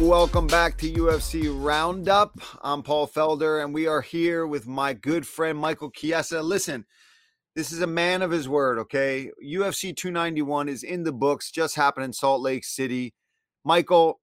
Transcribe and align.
Welcome 0.00 0.46
back 0.46 0.76
to 0.78 0.92
UFC 0.92 1.48
Roundup. 1.50 2.38
I'm 2.60 2.82
Paul 2.82 3.08
Felder, 3.08 3.64
and 3.64 3.72
we 3.72 3.86
are 3.86 4.02
here 4.02 4.46
with 4.46 4.66
my 4.66 4.92
good 4.92 5.26
friend 5.26 5.58
Michael 5.58 5.90
Chiesa. 5.90 6.42
Listen, 6.42 6.84
this 7.54 7.72
is 7.72 7.80
a 7.80 7.86
man 7.86 8.20
of 8.20 8.30
his 8.30 8.46
word, 8.46 8.78
okay? 8.78 9.30
UFC 9.42 9.96
291 9.96 10.68
is 10.68 10.82
in 10.82 11.04
the 11.04 11.14
books, 11.14 11.50
just 11.50 11.76
happened 11.76 12.04
in 12.04 12.12
Salt 12.12 12.42
Lake 12.42 12.62
City. 12.62 13.14
Michael, 13.64 14.20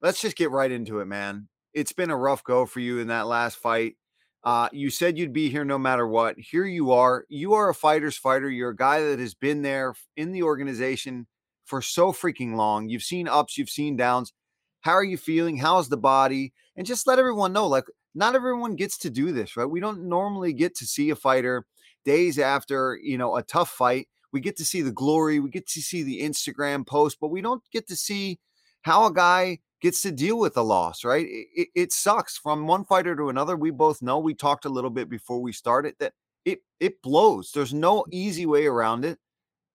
let's 0.00 0.20
just 0.20 0.36
get 0.36 0.52
right 0.52 0.70
into 0.70 1.00
it, 1.00 1.06
man. 1.06 1.48
It's 1.74 1.92
been 1.92 2.10
a 2.10 2.16
rough 2.16 2.44
go 2.44 2.64
for 2.64 2.78
you 2.78 3.00
in 3.00 3.08
that 3.08 3.26
last 3.26 3.56
fight. 3.56 3.96
Uh, 4.44 4.68
you 4.70 4.88
said 4.88 5.18
you'd 5.18 5.32
be 5.32 5.50
here 5.50 5.64
no 5.64 5.78
matter 5.78 6.06
what. 6.06 6.38
Here 6.38 6.64
you 6.64 6.92
are. 6.92 7.24
You 7.28 7.54
are 7.54 7.68
a 7.68 7.74
fighter's 7.74 8.16
fighter. 8.16 8.48
You're 8.48 8.70
a 8.70 8.76
guy 8.76 9.00
that 9.00 9.18
has 9.18 9.34
been 9.34 9.62
there 9.62 9.96
in 10.16 10.30
the 10.30 10.44
organization 10.44 11.26
for 11.64 11.82
so 11.82 12.12
freaking 12.12 12.54
long. 12.54 12.88
You've 12.88 13.02
seen 13.02 13.26
ups, 13.26 13.58
you've 13.58 13.68
seen 13.68 13.96
downs. 13.96 14.32
How 14.80 14.92
are 14.92 15.04
you 15.04 15.16
feeling? 15.16 15.56
How's 15.56 15.88
the 15.88 15.96
body? 15.96 16.52
And 16.76 16.86
just 16.86 17.06
let 17.06 17.18
everyone 17.18 17.52
know 17.52 17.66
like, 17.66 17.84
not 18.14 18.34
everyone 18.34 18.74
gets 18.74 18.98
to 18.98 19.10
do 19.10 19.32
this, 19.32 19.56
right? 19.56 19.64
We 19.64 19.80
don't 19.80 20.08
normally 20.08 20.52
get 20.52 20.74
to 20.76 20.86
see 20.86 21.10
a 21.10 21.16
fighter 21.16 21.66
days 22.04 22.38
after, 22.38 22.98
you 23.02 23.18
know, 23.18 23.36
a 23.36 23.42
tough 23.42 23.70
fight. 23.70 24.08
We 24.32 24.40
get 24.40 24.56
to 24.58 24.64
see 24.64 24.82
the 24.82 24.92
glory, 24.92 25.40
we 25.40 25.50
get 25.50 25.66
to 25.68 25.80
see 25.80 26.02
the 26.02 26.20
Instagram 26.22 26.86
post, 26.86 27.18
but 27.20 27.28
we 27.28 27.40
don't 27.40 27.62
get 27.72 27.86
to 27.88 27.96
see 27.96 28.38
how 28.82 29.06
a 29.06 29.12
guy 29.12 29.58
gets 29.80 30.02
to 30.02 30.12
deal 30.12 30.38
with 30.38 30.56
a 30.56 30.62
loss, 30.62 31.04
right? 31.04 31.26
It, 31.28 31.68
it, 31.74 31.92
sucks 31.92 32.36
from 32.36 32.66
one 32.66 32.84
fighter 32.84 33.14
to 33.16 33.28
another. 33.28 33.56
We 33.56 33.70
both 33.70 34.02
know. 34.02 34.18
We 34.18 34.34
talked 34.34 34.64
a 34.64 34.70
little 34.70 34.90
bit 34.90 35.08
before 35.08 35.40
we 35.40 35.52
started 35.52 35.94
that 36.00 36.14
it 36.44 36.60
it 36.80 37.00
blows. 37.02 37.52
There's 37.52 37.74
no 37.74 38.04
easy 38.10 38.46
way 38.46 38.66
around 38.66 39.04
it. 39.04 39.18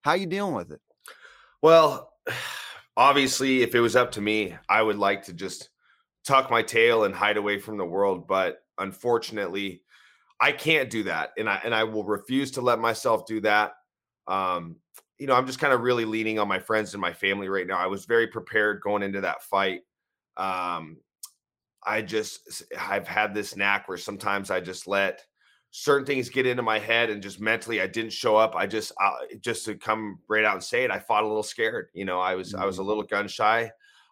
How 0.02 0.14
you 0.14 0.26
dealing 0.26 0.56
with 0.56 0.72
it? 0.72 0.82
Well, 1.62 2.12
obviously, 2.98 3.62
if 3.62 3.76
it 3.76 3.80
was 3.80 3.96
up 3.96 4.12
to 4.14 4.22
me, 4.22 4.56
I 4.70 4.82
would 4.82 4.98
like 4.98 5.24
to 5.24 5.34
just 5.34 5.70
tuck 6.26 6.50
my 6.50 6.62
tail 6.62 7.04
and 7.04 7.14
hide 7.14 7.38
away 7.38 7.60
from 7.60 7.78
the 7.78 7.86
world. 7.86 8.28
But 8.28 8.60
unfortunately, 8.78 9.82
I 10.40 10.52
can't 10.52 10.90
do 10.90 11.04
that, 11.04 11.32
and 11.38 11.50
I 11.50 11.62
and 11.64 11.74
I 11.74 11.84
will 11.84 12.04
refuse 12.04 12.52
to 12.52 12.62
let 12.62 12.80
myself 12.80 13.26
do 13.26 13.40
that. 13.42 13.74
Um, 14.28 14.78
you 15.20 15.28
know, 15.28 15.36
I'm 15.36 15.48
just 15.48 15.60
kind 15.60 15.74
of 15.74 15.82
really 15.82 16.06
leaning 16.06 16.40
on 16.40 16.48
my 16.48 16.60
friends 16.60 16.94
and 16.94 17.02
my 17.02 17.14
family 17.14 17.48
right 17.50 17.68
now. 17.68 17.78
I 17.78 17.88
was 17.88 18.06
very 18.06 18.28
prepared 18.28 18.82
going 18.82 19.04
into 19.04 19.22
that 19.22 19.44
fight. 19.44 19.82
Um, 20.38 20.98
I 21.86 22.02
just 22.02 22.64
I've 22.78 23.08
had 23.08 23.34
this 23.34 23.56
knack 23.56 23.88
where 23.88 23.98
sometimes 23.98 24.52
I 24.52 24.60
just 24.60 24.88
let 24.88 25.24
certain 25.76 26.06
things 26.06 26.30
get 26.30 26.46
into 26.46 26.62
my 26.62 26.78
head 26.78 27.10
and 27.10 27.22
just 27.22 27.42
mentally 27.42 27.82
I 27.82 27.88
didn't 27.88 28.14
show 28.14 28.36
up. 28.36 28.56
I 28.56 28.68
just 28.68 28.92
uh, 29.02 29.16
just 29.42 29.66
to 29.66 29.74
come 29.74 30.20
right 30.28 30.46
out 30.46 30.54
and 30.54 30.64
say 30.64 30.84
it, 30.84 30.92
I 30.92 31.00
fought 31.00 31.24
a 31.24 31.28
little 31.28 31.42
scared. 31.42 31.88
You 31.94 32.06
know, 32.06 32.20
I 32.20 32.36
was 32.36 32.54
mm-hmm. 32.54 32.62
I 32.62 32.66
was 32.66 32.78
a 32.78 32.82
mm-hmm. 32.82 32.90
little 32.90 33.04
gun 33.04 33.28
shy. 33.28 33.72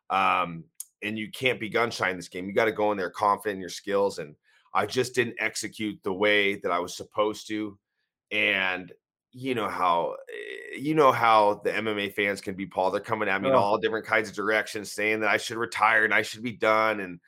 Um, 0.10 0.64
and 1.04 1.18
you 1.18 1.30
can't 1.32 1.60
be 1.60 1.70
gun 1.70 1.92
shy 1.92 2.10
in 2.10 2.18
this 2.18 2.28
game. 2.28 2.48
You 2.48 2.54
got 2.54 2.66
to 2.66 2.72
go 2.72 2.92
in 2.92 2.98
there 2.98 3.12
confident 3.12 3.56
in 3.56 3.62
your 3.62 3.70
skills. 3.70 4.18
And 4.18 4.36
I 4.74 4.86
just 4.86 5.14
didn't 5.16 5.36
execute 5.40 6.00
the 6.04 6.14
way 6.14 6.56
that 6.56 6.72
I 6.72 6.80
was 6.80 6.98
supposed 6.98 7.48
to. 7.50 7.78
And 8.32 8.92
you 9.32 9.56
know 9.56 9.70
how 9.70 10.16
eh, 10.30 10.78
you 10.80 10.96
know 10.96 11.12
how 11.12 11.62
the 11.64 11.72
MMA 11.72 12.14
fans 12.14 12.42
can 12.42 12.56
be, 12.56 12.66
Paul. 12.66 12.90
They're 12.90 13.02
coming 13.02 13.30
at 13.30 13.42
me 13.42 13.50
oh. 13.50 13.52
in 13.52 13.58
all 13.58 13.78
different 13.78 14.06
kinds 14.06 14.30
of 14.30 14.36
directions, 14.36 14.92
saying 14.92 15.20
that 15.20 15.30
I 15.30 15.38
should 15.38 15.58
retire 15.58 16.06
and 16.06 16.14
I 16.14 16.24
should 16.24 16.42
be 16.42 16.54
done. 16.54 17.02
And 17.02 17.20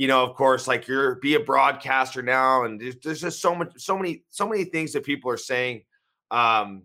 you 0.00 0.08
know, 0.08 0.24
of 0.24 0.34
course, 0.34 0.66
like 0.66 0.88
you're 0.88 1.16
be 1.16 1.34
a 1.34 1.40
broadcaster 1.40 2.22
now, 2.22 2.64
and 2.64 2.80
there's, 2.80 2.96
there's 3.04 3.20
just 3.20 3.42
so 3.42 3.54
much, 3.54 3.72
so 3.76 3.98
many, 3.98 4.24
so 4.30 4.48
many 4.48 4.64
things 4.64 4.94
that 4.94 5.04
people 5.04 5.30
are 5.30 5.36
saying. 5.36 5.82
Um, 6.30 6.84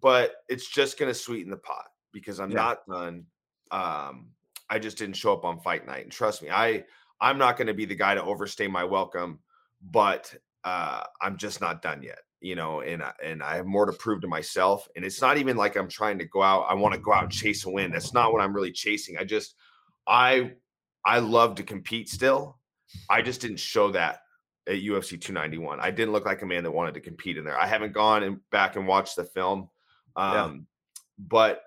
but 0.00 0.32
it's 0.48 0.68
just 0.68 0.98
gonna 0.98 1.14
sweeten 1.14 1.52
the 1.52 1.56
pot 1.56 1.84
because 2.10 2.40
I'm 2.40 2.50
yeah. 2.50 2.56
not 2.56 2.78
done. 2.88 3.26
Um, 3.70 4.30
I 4.68 4.80
just 4.80 4.98
didn't 4.98 5.14
show 5.14 5.32
up 5.32 5.44
on 5.44 5.60
fight 5.60 5.86
night, 5.86 6.02
and 6.02 6.10
trust 6.10 6.42
me, 6.42 6.50
I 6.50 6.82
I'm 7.20 7.38
not 7.38 7.56
gonna 7.56 7.74
be 7.74 7.84
the 7.84 7.94
guy 7.94 8.16
to 8.16 8.24
overstay 8.24 8.66
my 8.66 8.82
welcome, 8.82 9.38
but 9.80 10.34
uh, 10.64 11.04
I'm 11.22 11.36
just 11.36 11.60
not 11.60 11.80
done 11.80 12.02
yet 12.02 12.18
you 12.40 12.56
know, 12.56 12.80
and 12.80 13.04
and 13.24 13.40
I 13.42 13.54
have 13.54 13.66
more 13.66 13.86
to 13.86 13.92
prove 13.92 14.20
to 14.22 14.28
myself. 14.28 14.88
And 14.94 15.04
it's 15.04 15.22
not 15.22 15.38
even 15.38 15.56
like 15.56 15.76
I'm 15.76 15.88
trying 15.88 16.18
to 16.18 16.26
go 16.26 16.42
out. 16.42 16.66
I 16.68 16.74
want 16.74 16.92
to 16.94 17.00
go 17.00 17.12
out 17.12 17.22
and 17.22 17.32
chase 17.32 17.64
a 17.64 17.70
win. 17.70 17.92
That's 17.92 18.12
not 18.12 18.32
what 18.32 18.42
I'm 18.42 18.52
really 18.52 18.72
chasing. 18.72 19.16
I 19.16 19.24
just 19.24 19.54
I 20.06 20.52
I 21.06 21.20
love 21.20 21.54
to 21.54 21.62
compete 21.62 22.08
still. 22.08 22.58
I 23.08 23.22
just 23.22 23.40
didn't 23.40 23.60
show 23.60 23.92
that 23.92 24.20
at 24.66 24.82
UFC 24.82 25.20
291. 25.20 25.78
I 25.80 25.90
didn't 25.90 26.12
look 26.12 26.26
like 26.26 26.42
a 26.42 26.46
man 26.46 26.64
that 26.64 26.72
wanted 26.72 26.94
to 26.94 27.00
compete 27.00 27.38
in 27.38 27.44
there. 27.44 27.58
I 27.58 27.66
haven't 27.66 27.92
gone 27.92 28.24
and 28.24 28.40
back 28.50 28.76
and 28.76 28.86
watched 28.86 29.14
the 29.14 29.24
film, 29.24 29.68
um, 30.16 30.34
yeah. 30.34 31.02
but 31.18 31.62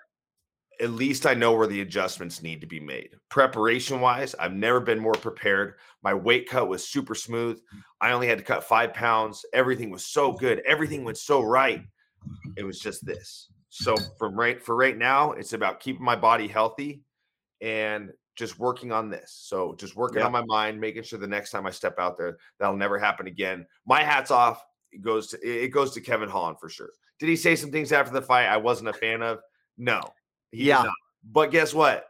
at 0.82 0.92
least 0.92 1.26
I 1.26 1.34
know 1.34 1.54
where 1.54 1.68
the 1.68 1.82
adjustments 1.82 2.42
need 2.42 2.62
to 2.62 2.68
be 2.68 2.80
made. 2.80 3.12
Preparation 3.30 4.02
wise, 4.02 4.36
I've 4.36 4.54
never 4.54 4.80
been 4.80 5.00
more 5.00 5.14
prepared. 5.14 5.76
My 6.04 6.14
weight 6.14 6.50
cut 6.50 6.70
was 6.70 6.88
super 6.88 7.16
smooth. 7.16 7.60
I 8.00 8.12
only 8.12 8.28
had 8.28 8.38
to 8.38 8.44
cut 8.44 8.64
five 8.64 8.94
pounds. 8.94 9.46
Everything 9.54 9.90
was 9.90 10.06
so 10.06 10.34
good. 10.34 10.62
Everything 10.66 11.04
went 11.04 11.18
so 11.18 11.42
right. 11.42 11.84
It 12.56 12.64
was 12.64 12.80
just 12.80 13.06
this. 13.06 13.50
So 13.70 13.96
from 14.18 14.36
right 14.36 14.62
for 14.62 14.76
right 14.76 14.98
now, 14.98 15.34
it's 15.34 15.54
about 15.54 15.80
keeping 15.80 16.04
my 16.04 16.16
body 16.16 16.48
healthy 16.48 17.02
and 17.62 18.12
just 18.40 18.58
working 18.58 18.94
on 18.94 19.10
this. 19.10 19.38
So 19.44 19.76
just 19.78 19.98
working 19.98 20.20
yeah. 20.20 20.26
on 20.26 20.32
my 20.32 20.46
mind, 20.46 20.80
making 20.80 21.04
sure 21.04 21.20
the 21.20 21.28
next 21.28 21.52
time 21.52 21.68
I 21.68 21.72
step 21.72 22.00
out 22.00 22.18
there, 22.18 22.38
that'll 22.58 22.78
never 22.78 22.98
happen 22.98 23.28
again. 23.28 23.68
My 23.86 24.02
hat's 24.02 24.32
off. 24.32 24.66
It 24.94 25.02
goes 25.02 25.28
to 25.28 25.38
it 25.46 25.68
goes 25.68 25.92
to 25.94 26.02
Kevin 26.02 26.30
Holland 26.30 26.58
for 26.60 26.70
sure. 26.70 26.90
Did 27.20 27.28
he 27.28 27.36
say 27.36 27.58
some 27.58 27.70
things 27.70 27.92
after 27.92 28.14
the 28.14 28.22
fight 28.22 28.48
I 28.48 28.58
wasn't 28.58 28.90
a 28.90 28.94
fan 28.94 29.22
of? 29.22 29.40
No. 29.78 30.02
yeah. 30.54 30.86
But 31.30 31.52
guess 31.52 31.74
what? 31.74 32.06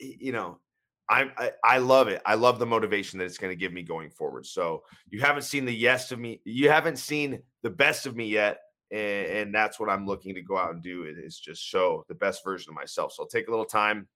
You 0.00 0.32
know, 0.32 0.58
I, 1.08 1.30
I, 1.38 1.52
I 1.62 1.78
love 1.78 2.08
it. 2.08 2.20
I 2.26 2.34
love 2.34 2.58
the 2.58 2.66
motivation 2.66 3.18
that 3.18 3.26
it's 3.26 3.38
going 3.38 3.52
to 3.52 3.58
give 3.58 3.72
me 3.72 3.82
going 3.82 4.10
forward. 4.10 4.46
So 4.46 4.82
you 5.08 5.20
haven't 5.20 5.42
seen 5.42 5.64
the 5.64 5.74
yes 5.74 6.10
of 6.10 6.18
me. 6.18 6.40
You 6.44 6.70
haven't 6.70 6.98
seen 6.98 7.40
the 7.62 7.70
best 7.70 8.06
of 8.06 8.16
me 8.16 8.26
yet, 8.26 8.58
and, 8.90 9.26
and 9.26 9.54
that's 9.54 9.78
what 9.78 9.88
I'm 9.88 10.06
looking 10.06 10.34
to 10.34 10.42
go 10.42 10.58
out 10.58 10.72
and 10.72 10.82
do. 10.82 11.04
Is 11.04 11.38
just 11.38 11.62
show 11.62 12.04
the 12.08 12.14
best 12.16 12.42
version 12.42 12.70
of 12.70 12.74
myself. 12.74 13.12
So 13.12 13.22
I'll 13.22 13.28
take 13.28 13.46
a 13.46 13.50
little 13.50 13.64
time, 13.64 14.08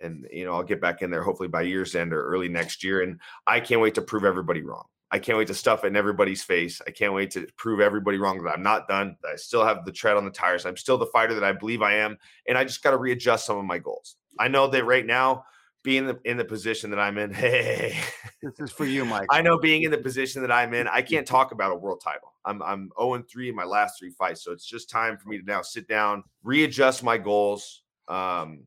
and 0.00 0.26
you 0.30 0.44
know 0.44 0.54
I'll 0.54 0.62
get 0.62 0.80
back 0.80 1.02
in 1.02 1.10
there 1.10 1.22
hopefully 1.22 1.48
by 1.48 1.62
year's 1.62 1.94
end 1.94 2.12
or 2.12 2.24
early 2.26 2.48
next 2.48 2.84
year. 2.84 3.02
And 3.02 3.20
I 3.46 3.60
can't 3.60 3.80
wait 3.80 3.94
to 3.94 4.02
prove 4.02 4.24
everybody 4.24 4.62
wrong. 4.62 4.84
I 5.10 5.18
can't 5.18 5.38
wait 5.38 5.46
to 5.48 5.54
stuff 5.54 5.84
it 5.84 5.88
in 5.88 5.96
everybody's 5.96 6.42
face. 6.42 6.82
I 6.86 6.90
can't 6.90 7.12
wait 7.12 7.30
to 7.32 7.46
prove 7.56 7.80
everybody 7.80 8.18
wrong 8.18 8.42
that 8.42 8.50
I'm 8.50 8.62
not 8.62 8.88
done. 8.88 9.16
That 9.22 9.32
I 9.32 9.36
still 9.36 9.64
have 9.64 9.84
the 9.84 9.92
tread 9.92 10.16
on 10.16 10.24
the 10.24 10.30
tires. 10.30 10.66
I'm 10.66 10.76
still 10.76 10.98
the 10.98 11.06
fighter 11.06 11.34
that 11.34 11.44
I 11.44 11.52
believe 11.52 11.82
I 11.82 11.94
am, 11.94 12.18
and 12.48 12.58
I 12.58 12.64
just 12.64 12.82
got 12.82 12.90
to 12.90 12.96
readjust 12.96 13.46
some 13.46 13.58
of 13.58 13.64
my 13.64 13.78
goals. 13.78 14.16
I 14.38 14.48
know 14.48 14.66
that 14.66 14.84
right 14.84 15.06
now, 15.06 15.44
being 15.82 16.06
the, 16.06 16.18
in 16.24 16.36
the 16.36 16.44
position 16.44 16.90
that 16.90 16.98
I'm 16.98 17.16
in, 17.16 17.32
hey, 17.34 17.96
this 18.42 18.58
is 18.58 18.72
for 18.72 18.84
you, 18.84 19.04
Mike. 19.04 19.28
I 19.30 19.40
know 19.40 19.56
being 19.56 19.84
in 19.84 19.92
the 19.92 19.98
position 19.98 20.42
that 20.42 20.50
I'm 20.50 20.74
in, 20.74 20.88
I 20.88 21.00
can't 21.00 21.26
talk 21.26 21.52
about 21.52 21.70
a 21.70 21.76
world 21.76 22.00
title. 22.02 22.32
I'm 22.44 22.60
I'm 22.62 22.90
0 23.00 23.24
3 23.30 23.48
in 23.48 23.54
my 23.54 23.64
last 23.64 23.98
three 23.98 24.10
fights, 24.10 24.42
so 24.42 24.50
it's 24.50 24.66
just 24.66 24.90
time 24.90 25.16
for 25.16 25.28
me 25.28 25.38
to 25.38 25.44
now 25.44 25.62
sit 25.62 25.86
down, 25.86 26.24
readjust 26.42 27.04
my 27.04 27.16
goals, 27.16 27.82
um, 28.08 28.64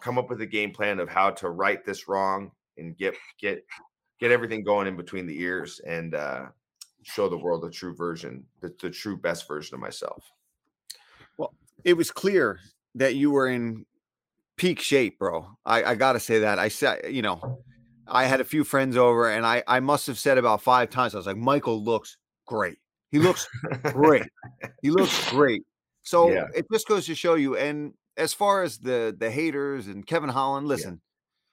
come 0.00 0.18
up 0.18 0.28
with 0.28 0.40
a 0.40 0.46
game 0.46 0.72
plan 0.72 1.00
of 1.00 1.08
how 1.08 1.30
to 1.30 1.50
right 1.50 1.84
this 1.84 2.08
wrong 2.08 2.50
and 2.78 2.96
get 2.96 3.14
get 3.38 3.64
get 4.20 4.30
everything 4.30 4.62
going 4.62 4.86
in 4.86 4.96
between 4.96 5.26
the 5.26 5.40
ears 5.40 5.80
and 5.86 6.14
uh, 6.14 6.46
show 7.02 7.28
the 7.28 7.36
world 7.36 7.62
the 7.62 7.70
true 7.70 7.94
version, 7.94 8.44
the, 8.60 8.72
the 8.80 8.90
true 8.90 9.16
best 9.16 9.48
version 9.48 9.74
of 9.74 9.80
myself. 9.80 10.30
Well, 11.36 11.54
it 11.84 11.94
was 11.94 12.10
clear 12.10 12.60
that 12.94 13.14
you 13.16 13.30
were 13.30 13.48
in 13.48 13.84
peak 14.56 14.80
shape, 14.80 15.18
bro. 15.18 15.48
I, 15.66 15.84
I 15.84 15.94
got 15.94 16.12
to 16.12 16.20
say 16.20 16.40
that. 16.40 16.58
I 16.58 16.68
said, 16.68 17.12
you 17.12 17.22
know, 17.22 17.58
I 18.06 18.24
had 18.24 18.40
a 18.40 18.44
few 18.44 18.64
friends 18.64 18.96
over 18.96 19.30
and 19.30 19.44
I, 19.44 19.62
I 19.66 19.80
must 19.80 20.06
have 20.06 20.18
said 20.18 20.38
about 20.38 20.62
five 20.62 20.90
times, 20.90 21.14
I 21.14 21.18
was 21.18 21.26
like, 21.26 21.36
Michael 21.36 21.82
looks 21.82 22.16
great. 22.46 22.78
He 23.10 23.18
looks 23.18 23.48
great. 23.84 24.24
he 24.82 24.90
looks 24.90 25.30
great. 25.30 25.64
So 26.02 26.30
yeah. 26.30 26.46
it 26.54 26.66
just 26.72 26.86
goes 26.88 27.06
to 27.06 27.14
show 27.14 27.34
you. 27.34 27.56
And 27.56 27.92
as 28.16 28.34
far 28.34 28.62
as 28.62 28.78
the 28.78 29.14
the 29.16 29.30
haters 29.30 29.86
and 29.86 30.06
Kevin 30.06 30.30
Holland, 30.30 30.68
listen, 30.68 31.00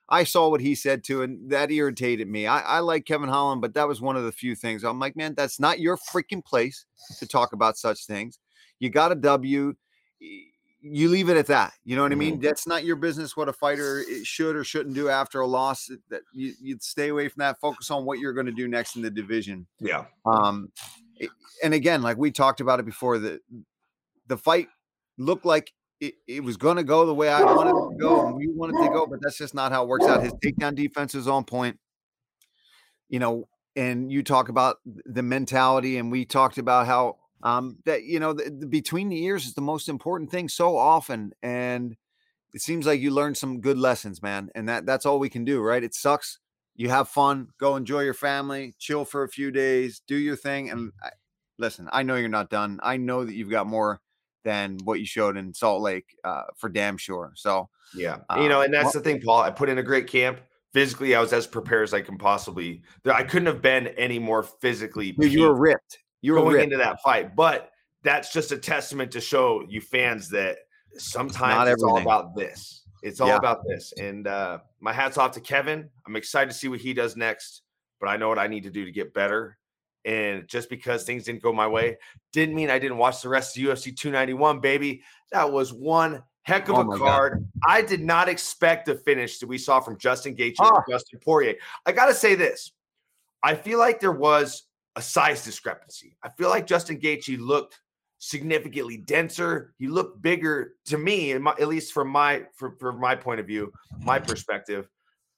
I 0.09 0.23
saw 0.23 0.49
what 0.49 0.61
he 0.61 0.75
said 0.75 1.03
too, 1.03 1.21
and 1.21 1.51
that 1.51 1.71
irritated 1.71 2.27
me. 2.27 2.47
I, 2.47 2.59
I 2.59 2.79
like 2.79 3.05
Kevin 3.05 3.29
Holland, 3.29 3.61
but 3.61 3.75
that 3.75 3.87
was 3.87 4.01
one 4.01 4.15
of 4.15 4.23
the 4.23 4.31
few 4.31 4.55
things 4.55 4.83
I'm 4.83 4.99
like, 4.99 5.15
man, 5.15 5.35
that's 5.35 5.59
not 5.59 5.79
your 5.79 5.97
freaking 5.97 6.43
place 6.43 6.85
to 7.19 7.27
talk 7.27 7.53
about 7.53 7.77
such 7.77 8.05
things. 8.05 8.39
You 8.79 8.89
got 8.89 9.11
a 9.11 9.15
W, 9.15 9.75
you 10.81 11.09
leave 11.09 11.29
it 11.29 11.37
at 11.37 11.47
that. 11.47 11.73
You 11.83 11.95
know 11.95 12.01
what 12.01 12.11
mm-hmm. 12.11 12.21
I 12.21 12.25
mean? 12.25 12.33
Mm-hmm. 12.35 12.43
That's 12.43 12.65
not 12.65 12.85
your 12.85 12.95
business 12.95 13.37
what 13.37 13.49
a 13.49 13.53
fighter 13.53 14.03
eh, 14.09 14.21
should 14.23 14.55
or 14.55 14.63
shouldn't 14.63 14.95
do 14.95 15.09
after 15.09 15.41
a 15.41 15.47
loss. 15.47 15.91
That 16.09 16.21
you, 16.33 16.53
would 16.69 16.81
stay 16.81 17.09
away 17.09 17.27
from 17.27 17.41
that. 17.41 17.59
Focus 17.59 17.91
on 17.91 18.05
what 18.05 18.19
you're 18.19 18.33
going 18.33 18.47
to 18.47 18.51
do 18.51 18.67
next 18.67 18.95
in 18.95 19.01
the 19.01 19.11
division. 19.11 19.67
Yeah. 19.79 20.05
Um, 20.25 20.71
and 21.63 21.73
again, 21.73 22.01
like 22.01 22.17
we 22.17 22.31
talked 22.31 22.61
about 22.61 22.79
it 22.79 22.85
before, 22.85 23.19
the 23.19 23.39
the 24.27 24.37
fight 24.37 24.69
looked 25.17 25.45
like 25.45 25.71
it, 25.99 26.15
it 26.27 26.43
was 26.43 26.57
going 26.57 26.77
to 26.77 26.83
go 26.83 27.05
the 27.05 27.13
way 27.13 27.29
I 27.29 27.43
wanted 27.43 27.71
it 27.71 27.89
to 27.91 27.97
go 27.99 28.27
and 28.27 28.35
we 28.35 28.47
wanted 28.47 28.83
to 28.83 28.89
go, 28.89 29.05
but 29.05 29.21
that's 29.21 29.37
just 29.37 29.53
not 29.53 29.71
how 29.71 29.83
it 29.83 29.89
works 29.89 30.05
out. 30.05 30.23
His 30.23 30.33
takedown 30.33 30.75
defense 30.75 31.13
is 31.13 31.27
on 31.27 31.43
point, 31.43 31.77
you 33.09 33.19
know, 33.19 33.47
and 33.75 34.11
you 34.11 34.23
talk 34.23 34.49
about 34.49 34.77
the 34.85 35.23
mentality, 35.23 35.97
and 35.97 36.11
we 36.11 36.25
talked 36.25 36.57
about 36.57 36.87
how 36.87 37.17
um, 37.43 37.77
that 37.85 38.03
you 38.03 38.19
know 38.19 38.33
the, 38.33 38.49
the, 38.49 38.65
between 38.65 39.09
the 39.09 39.23
ears 39.23 39.45
is 39.45 39.53
the 39.53 39.61
most 39.61 39.87
important 39.87 40.31
thing 40.31 40.49
so 40.49 40.75
often, 40.75 41.31
and 41.41 41.95
it 42.53 42.61
seems 42.61 42.85
like 42.85 42.99
you 42.99 43.11
learned 43.11 43.37
some 43.37 43.61
good 43.61 43.77
lessons, 43.77 44.21
man. 44.21 44.49
And 44.55 44.67
that 44.67 44.85
that's 44.85 45.05
all 45.05 45.19
we 45.19 45.29
can 45.29 45.45
do, 45.45 45.61
right? 45.61 45.83
It 45.83 45.93
sucks. 45.93 46.39
You 46.75 46.89
have 46.89 47.09
fun, 47.09 47.49
go 47.59 47.75
enjoy 47.75 48.01
your 48.01 48.13
family, 48.13 48.73
chill 48.79 49.05
for 49.05 49.23
a 49.23 49.29
few 49.29 49.51
days, 49.51 50.01
do 50.07 50.15
your 50.15 50.37
thing. 50.37 50.69
And 50.69 50.93
I, 51.03 51.09
listen, 51.57 51.89
I 51.91 52.03
know 52.03 52.15
you're 52.15 52.29
not 52.29 52.49
done. 52.49 52.79
I 52.81 52.97
know 52.97 53.25
that 53.25 53.33
you've 53.33 53.49
got 53.49 53.67
more 53.67 53.99
than 54.43 54.77
what 54.83 54.99
you 54.99 55.05
showed 55.05 55.37
in 55.37 55.53
Salt 55.53 55.81
Lake 55.81 56.15
uh, 56.23 56.43
for 56.57 56.69
damn 56.69 56.97
sure. 56.97 57.33
So 57.35 57.69
yeah, 57.95 58.17
uh, 58.29 58.39
you 58.41 58.49
know, 58.49 58.61
and 58.61 58.73
that's 58.73 58.85
well, 58.85 58.93
the 58.93 59.01
thing, 59.01 59.21
Paul. 59.21 59.41
I 59.41 59.51
put 59.51 59.69
in 59.69 59.77
a 59.77 59.83
great 59.83 60.07
camp. 60.07 60.39
Physically, 60.71 61.15
I 61.15 61.19
was 61.19 61.33
as 61.33 61.47
prepared 61.47 61.83
as 61.83 61.93
I 61.95 62.01
can 62.01 62.17
possibly. 62.17 62.83
I 63.11 63.23
couldn't 63.23 63.47
have 63.47 63.61
been 63.61 63.87
any 63.87 64.19
more 64.19 64.43
physically. 64.43 65.15
You 65.17 65.41
were 65.41 65.55
ripped. 65.55 65.97
You 66.21 66.33
were 66.33 66.41
going 66.41 66.55
ripped. 66.55 66.65
into 66.65 66.77
that 66.77 67.01
fight, 67.01 67.35
but 67.35 67.71
that's 68.03 68.31
just 68.31 68.51
a 68.51 68.57
testament 68.57 69.11
to 69.11 69.21
show 69.21 69.65
you 69.67 69.81
fans 69.81 70.29
that 70.29 70.59
sometimes 70.97 71.69
it's, 71.69 71.75
it's 71.75 71.83
all 71.83 71.97
about 71.97 72.35
this. 72.35 72.83
It's 73.01 73.21
all 73.21 73.29
yeah. 73.29 73.37
about 73.37 73.61
this. 73.67 73.93
And 73.99 74.27
uh, 74.27 74.59
my 74.79 74.93
hat's 74.93 75.17
off 75.17 75.31
to 75.33 75.41
Kevin. 75.41 75.89
I'm 76.05 76.15
excited 76.15 76.51
to 76.51 76.55
see 76.55 76.67
what 76.67 76.79
he 76.79 76.93
does 76.93 77.15
next, 77.15 77.61
but 77.99 78.07
I 78.07 78.17
know 78.17 78.29
what 78.29 78.39
I 78.39 78.47
need 78.47 78.63
to 78.63 78.69
do 78.69 78.85
to 78.85 78.91
get 78.91 79.13
better. 79.13 79.57
And 80.05 80.47
just 80.47 80.69
because 80.69 81.03
things 81.03 81.25
didn't 81.25 81.41
go 81.41 81.51
my 81.51 81.67
way 81.67 81.97
didn't 82.31 82.55
mean 82.55 82.69
I 82.69 82.79
didn't 82.79 82.97
watch 82.97 83.21
the 83.21 83.29
rest 83.29 83.57
of 83.57 83.63
UFC 83.63 83.95
291, 83.95 84.59
baby. 84.59 85.03
That 85.31 85.51
was 85.51 85.73
one 85.73 86.23
heck 86.43 86.69
of 86.69 86.75
oh 86.75 86.91
a 86.91 86.97
card. 86.97 87.33
God. 87.33 87.47
I 87.67 87.81
did 87.81 88.01
not 88.01 88.29
expect 88.29 88.85
the 88.85 88.95
finish 88.95 89.39
that 89.39 89.47
we 89.47 89.57
saw 89.57 89.79
from 89.79 89.97
Justin 89.97 90.35
Gaethje 90.35 90.59
and 90.59 90.71
ah. 90.71 90.83
Dustin 90.89 91.19
Poirier. 91.19 91.55
I 91.85 91.91
got 91.91 92.07
to 92.07 92.13
say 92.13 92.35
this. 92.35 92.71
I 93.43 93.55
feel 93.55 93.79
like 93.79 93.99
there 93.99 94.11
was 94.11 94.63
a 94.95 95.01
size 95.01 95.43
discrepancy. 95.43 96.17
I 96.23 96.29
feel 96.29 96.49
like 96.49 96.65
Justin 96.65 96.99
Gaethje 96.99 97.39
looked 97.39 97.79
significantly 98.17 98.97
denser. 98.97 99.73
He 99.77 99.87
looked 99.87 100.21
bigger 100.21 100.73
to 100.85 100.97
me, 100.97 101.37
my, 101.37 101.51
at 101.51 101.67
least 101.67 101.93
from 101.93 102.09
my 102.09 102.43
from, 102.53 102.75
from 102.77 102.99
my 102.99 103.15
point 103.15 103.39
of 103.39 103.47
view, 103.47 103.71
my 104.03 104.19
perspective, 104.19 104.89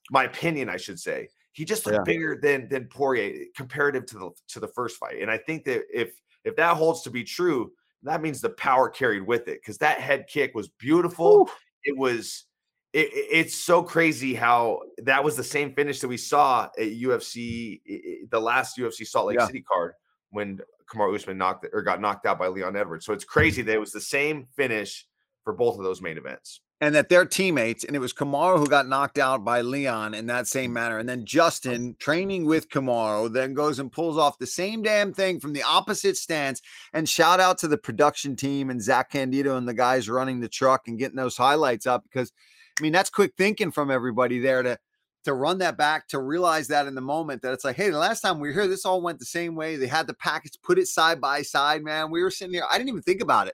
my 0.09 0.25
opinion, 0.25 0.69
I 0.69 0.77
should 0.77 0.99
say. 0.99 1.29
He 1.53 1.65
just 1.65 1.85
looked 1.85 1.97
yeah. 1.97 2.03
bigger 2.03 2.39
than 2.41 2.69
than 2.69 2.85
Poirier 2.85 3.45
comparative 3.55 4.05
to 4.07 4.17
the 4.17 4.31
to 4.49 4.59
the 4.59 4.67
first 4.67 4.97
fight. 4.97 5.21
And 5.21 5.29
I 5.29 5.37
think 5.37 5.65
that 5.65 5.83
if 5.93 6.13
if 6.43 6.55
that 6.55 6.77
holds 6.77 7.01
to 7.03 7.09
be 7.09 7.23
true, 7.23 7.71
that 8.03 8.21
means 8.21 8.41
the 8.41 8.49
power 8.51 8.89
carried 8.89 9.25
with 9.25 9.47
it 9.47 9.61
because 9.61 9.77
that 9.79 9.99
head 9.99 10.27
kick 10.27 10.55
was 10.55 10.69
beautiful. 10.69 11.41
Ooh. 11.41 11.51
It 11.83 11.97
was 11.97 12.45
it, 12.93 13.09
it's 13.13 13.55
so 13.55 13.83
crazy 13.83 14.33
how 14.33 14.81
that 14.99 15.23
was 15.23 15.35
the 15.35 15.43
same 15.43 15.73
finish 15.73 15.99
that 15.99 16.07
we 16.07 16.17
saw 16.17 16.65
at 16.77 16.87
UFC, 16.87 17.81
the 18.29 18.39
last 18.39 18.77
UFC 18.77 19.05
Salt 19.05 19.27
Lake 19.27 19.39
yeah. 19.39 19.45
City 19.45 19.61
card 19.61 19.93
when 20.31 20.59
Kamaru 20.89 21.15
Usman 21.15 21.37
knocked 21.37 21.65
or 21.71 21.81
got 21.81 22.01
knocked 22.01 22.25
out 22.25 22.39
by 22.39 22.47
Leon 22.47 22.75
Edwards. 22.75 23.05
So 23.05 23.13
it's 23.13 23.23
mm-hmm. 23.23 23.31
crazy 23.31 23.61
that 23.61 23.73
it 23.73 23.79
was 23.79 23.91
the 23.91 24.01
same 24.01 24.47
finish 24.55 25.07
for 25.43 25.53
both 25.53 25.77
of 25.77 25.83
those 25.83 26.01
main 26.01 26.17
events. 26.17 26.61
And 26.81 26.95
that 26.95 27.09
they're 27.09 27.25
teammates, 27.25 27.83
and 27.83 27.95
it 27.95 27.99
was 27.99 28.11
Kamaru 28.11 28.57
who 28.57 28.65
got 28.65 28.87
knocked 28.87 29.19
out 29.19 29.45
by 29.45 29.61
Leon 29.61 30.15
in 30.15 30.25
that 30.25 30.47
same 30.47 30.71
mm. 30.71 30.73
manner. 30.73 30.97
And 30.97 31.07
then 31.07 31.25
Justin 31.25 31.95
training 31.99 32.45
with 32.45 32.69
Kamaru 32.69 33.31
then 33.31 33.53
goes 33.53 33.77
and 33.77 33.91
pulls 33.91 34.17
off 34.17 34.39
the 34.39 34.47
same 34.47 34.81
damn 34.81 35.13
thing 35.13 35.39
from 35.39 35.53
the 35.53 35.61
opposite 35.61 36.17
stance. 36.17 36.59
And 36.91 37.07
shout 37.07 37.39
out 37.39 37.59
to 37.59 37.67
the 37.67 37.77
production 37.77 38.35
team 38.35 38.71
and 38.71 38.81
Zach 38.81 39.11
Candido 39.11 39.57
and 39.57 39.67
the 39.67 39.75
guys 39.75 40.09
running 40.09 40.39
the 40.39 40.49
truck 40.49 40.87
and 40.87 40.97
getting 40.97 41.17
those 41.17 41.37
highlights 41.37 41.85
up 41.85 42.03
because 42.03 42.31
I 42.79 42.81
mean 42.81 42.93
that's 42.93 43.11
quick 43.11 43.33
thinking 43.37 43.71
from 43.71 43.91
everybody 43.91 44.39
there 44.39 44.63
to 44.63 44.79
to 45.23 45.33
run 45.33 45.59
that 45.59 45.77
back 45.77 46.07
to 46.07 46.19
realize 46.19 46.67
that 46.69 46.87
in 46.87 46.95
the 46.95 47.01
moment 47.01 47.41
that 47.41 47.53
it's 47.53 47.63
like, 47.63 47.75
hey, 47.75 47.89
the 47.89 47.97
last 47.97 48.21
time 48.21 48.39
we 48.39 48.47
were 48.49 48.53
here, 48.53 48.67
this 48.67 48.85
all 48.85 49.01
went 49.01 49.19
the 49.19 49.25
same 49.25 49.55
way. 49.55 49.75
They 49.75 49.87
had 49.87 50.07
the 50.07 50.15
package, 50.15 50.53
put 50.63 50.79
it 50.79 50.87
side 50.87 51.21
by 51.21 51.43
side, 51.43 51.83
man. 51.83 52.09
We 52.09 52.23
were 52.23 52.31
sitting 52.31 52.53
here. 52.53 52.65
I 52.69 52.77
didn't 52.77 52.89
even 52.89 53.03
think 53.03 53.21
about 53.21 53.47
it. 53.47 53.53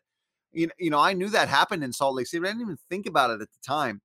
You 0.57 0.67
know, 0.67 0.73
you 0.79 0.89
know, 0.89 0.99
I 0.99 1.13
knew 1.13 1.29
that 1.29 1.47
happened 1.47 1.83
in 1.83 1.93
Salt 1.93 2.15
Lake 2.15 2.27
City, 2.27 2.41
but 2.41 2.47
I 2.47 2.51
didn't 2.51 2.63
even 2.63 2.79
think 2.89 3.05
about 3.05 3.29
it 3.29 3.41
at 3.41 3.49
the 3.51 3.59
time. 3.65 4.01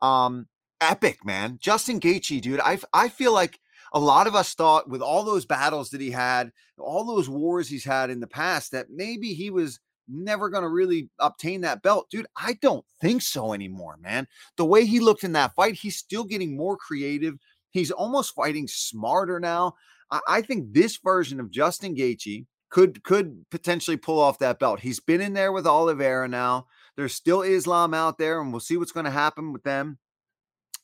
Um, 0.00 0.46
epic, 0.80 1.24
man. 1.26 1.58
Justin 1.60 2.00
Gaethje, 2.00 2.40
dude. 2.40 2.60
I 2.60 2.78
I 2.92 3.08
feel 3.08 3.34
like 3.34 3.60
a 3.92 4.00
lot 4.00 4.26
of 4.26 4.34
us 4.34 4.54
thought 4.54 4.88
with 4.88 5.02
all 5.02 5.24
those 5.24 5.44
battles 5.44 5.90
that 5.90 6.00
he 6.00 6.10
had, 6.10 6.52
all 6.78 7.04
those 7.04 7.28
wars 7.28 7.68
he's 7.68 7.84
had 7.84 8.08
in 8.08 8.20
the 8.20 8.26
past, 8.26 8.72
that 8.72 8.86
maybe 8.90 9.34
he 9.34 9.50
was 9.50 9.78
never 10.08 10.48
going 10.48 10.62
to 10.62 10.68
really 10.68 11.10
obtain 11.18 11.60
that 11.60 11.82
belt. 11.82 12.08
Dude, 12.10 12.26
I 12.36 12.54
don't 12.62 12.84
think 13.00 13.22
so 13.22 13.52
anymore, 13.52 13.96
man. 14.00 14.26
The 14.56 14.64
way 14.64 14.86
he 14.86 15.00
looked 15.00 15.24
in 15.24 15.32
that 15.32 15.54
fight, 15.54 15.74
he's 15.74 15.96
still 15.96 16.24
getting 16.24 16.56
more 16.56 16.76
creative. 16.76 17.34
He's 17.72 17.90
almost 17.90 18.34
fighting 18.34 18.66
smarter 18.66 19.38
now. 19.38 19.74
I, 20.10 20.20
I 20.28 20.42
think 20.42 20.72
this 20.72 20.98
version 21.02 21.40
of 21.40 21.50
Justin 21.50 21.94
Gaethje 21.94 22.46
could 22.70 23.02
could 23.04 23.44
potentially 23.50 23.96
pull 23.96 24.20
off 24.20 24.38
that 24.38 24.58
belt. 24.58 24.80
He's 24.80 25.00
been 25.00 25.20
in 25.20 25.34
there 25.34 25.52
with 25.52 25.66
Oliveira 25.66 26.28
now. 26.28 26.66
There's 26.96 27.14
still 27.14 27.42
Islam 27.42 27.94
out 27.94 28.18
there, 28.18 28.40
and 28.40 28.52
we'll 28.52 28.60
see 28.60 28.76
what's 28.76 28.92
going 28.92 29.04
to 29.04 29.10
happen 29.10 29.52
with 29.52 29.64
them. 29.64 29.98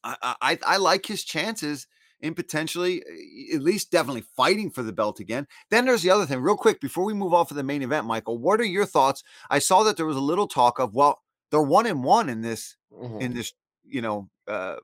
I, 0.05 0.37
I 0.41 0.59
I 0.67 0.77
like 0.77 1.07
his 1.07 1.25
chances 1.25 1.87
in 2.21 2.35
potentially, 2.35 3.03
eh, 3.03 3.55
at 3.55 3.63
least 3.63 3.91
definitely 3.91 4.25
fighting 4.37 4.71
for 4.71 4.83
the 4.83 4.93
belt 4.93 5.21
again. 5.21 5.47
Then 5.71 5.85
there's 5.85 6.03
the 6.03 6.11
other 6.11 6.27
thing, 6.27 6.41
real 6.41 6.57
quick, 6.57 6.81
before 6.81 7.05
we 7.05 7.15
move 7.15 7.35
off 7.35 7.51
of 7.51 7.57
the 7.57 7.63
main 7.63 7.83
event, 7.83 8.07
Michael. 8.07 8.39
What 8.39 8.61
are 8.61 8.65
your 8.65 8.87
thoughts? 8.87 9.23
I 9.51 9.59
saw 9.59 9.83
that 9.85 9.97
there 9.97 10.07
was 10.07 10.17
a 10.17 10.21
little 10.21 10.49
talk 10.49 10.79
of, 10.79 10.95
well, 10.95 11.23
they're 11.51 11.63
one 11.63 11.87
and 11.87 12.03
one 12.03 12.29
in 12.29 12.41
this, 12.41 12.77
mm-hmm. 12.93 13.21
in 13.21 13.35
this, 13.35 13.53
you 13.85 14.01
know, 14.01 14.29
uh, 14.49 14.77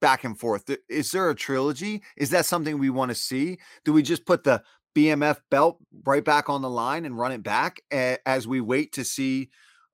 back 0.00 0.24
and 0.24 0.38
forth. 0.38 0.70
Is 0.88 1.10
there 1.10 1.30
a 1.30 1.34
trilogy? 1.34 2.02
Is 2.16 2.30
that 2.30 2.46
something 2.46 2.78
we 2.78 2.90
want 2.90 3.10
to 3.10 3.14
see? 3.14 3.58
Do 3.84 3.92
we 3.92 4.02
just 4.02 4.24
put 4.24 4.44
the 4.44 4.62
BMF 4.94 5.38
belt 5.50 5.78
right 6.04 6.24
back 6.24 6.48
on 6.48 6.62
the 6.62 6.70
line 6.70 7.04
and 7.04 7.18
run 7.18 7.32
it 7.32 7.42
back 7.42 7.80
as 7.90 8.46
we 8.46 8.60
wait 8.60 8.92
to 8.92 9.04
see 9.04 9.50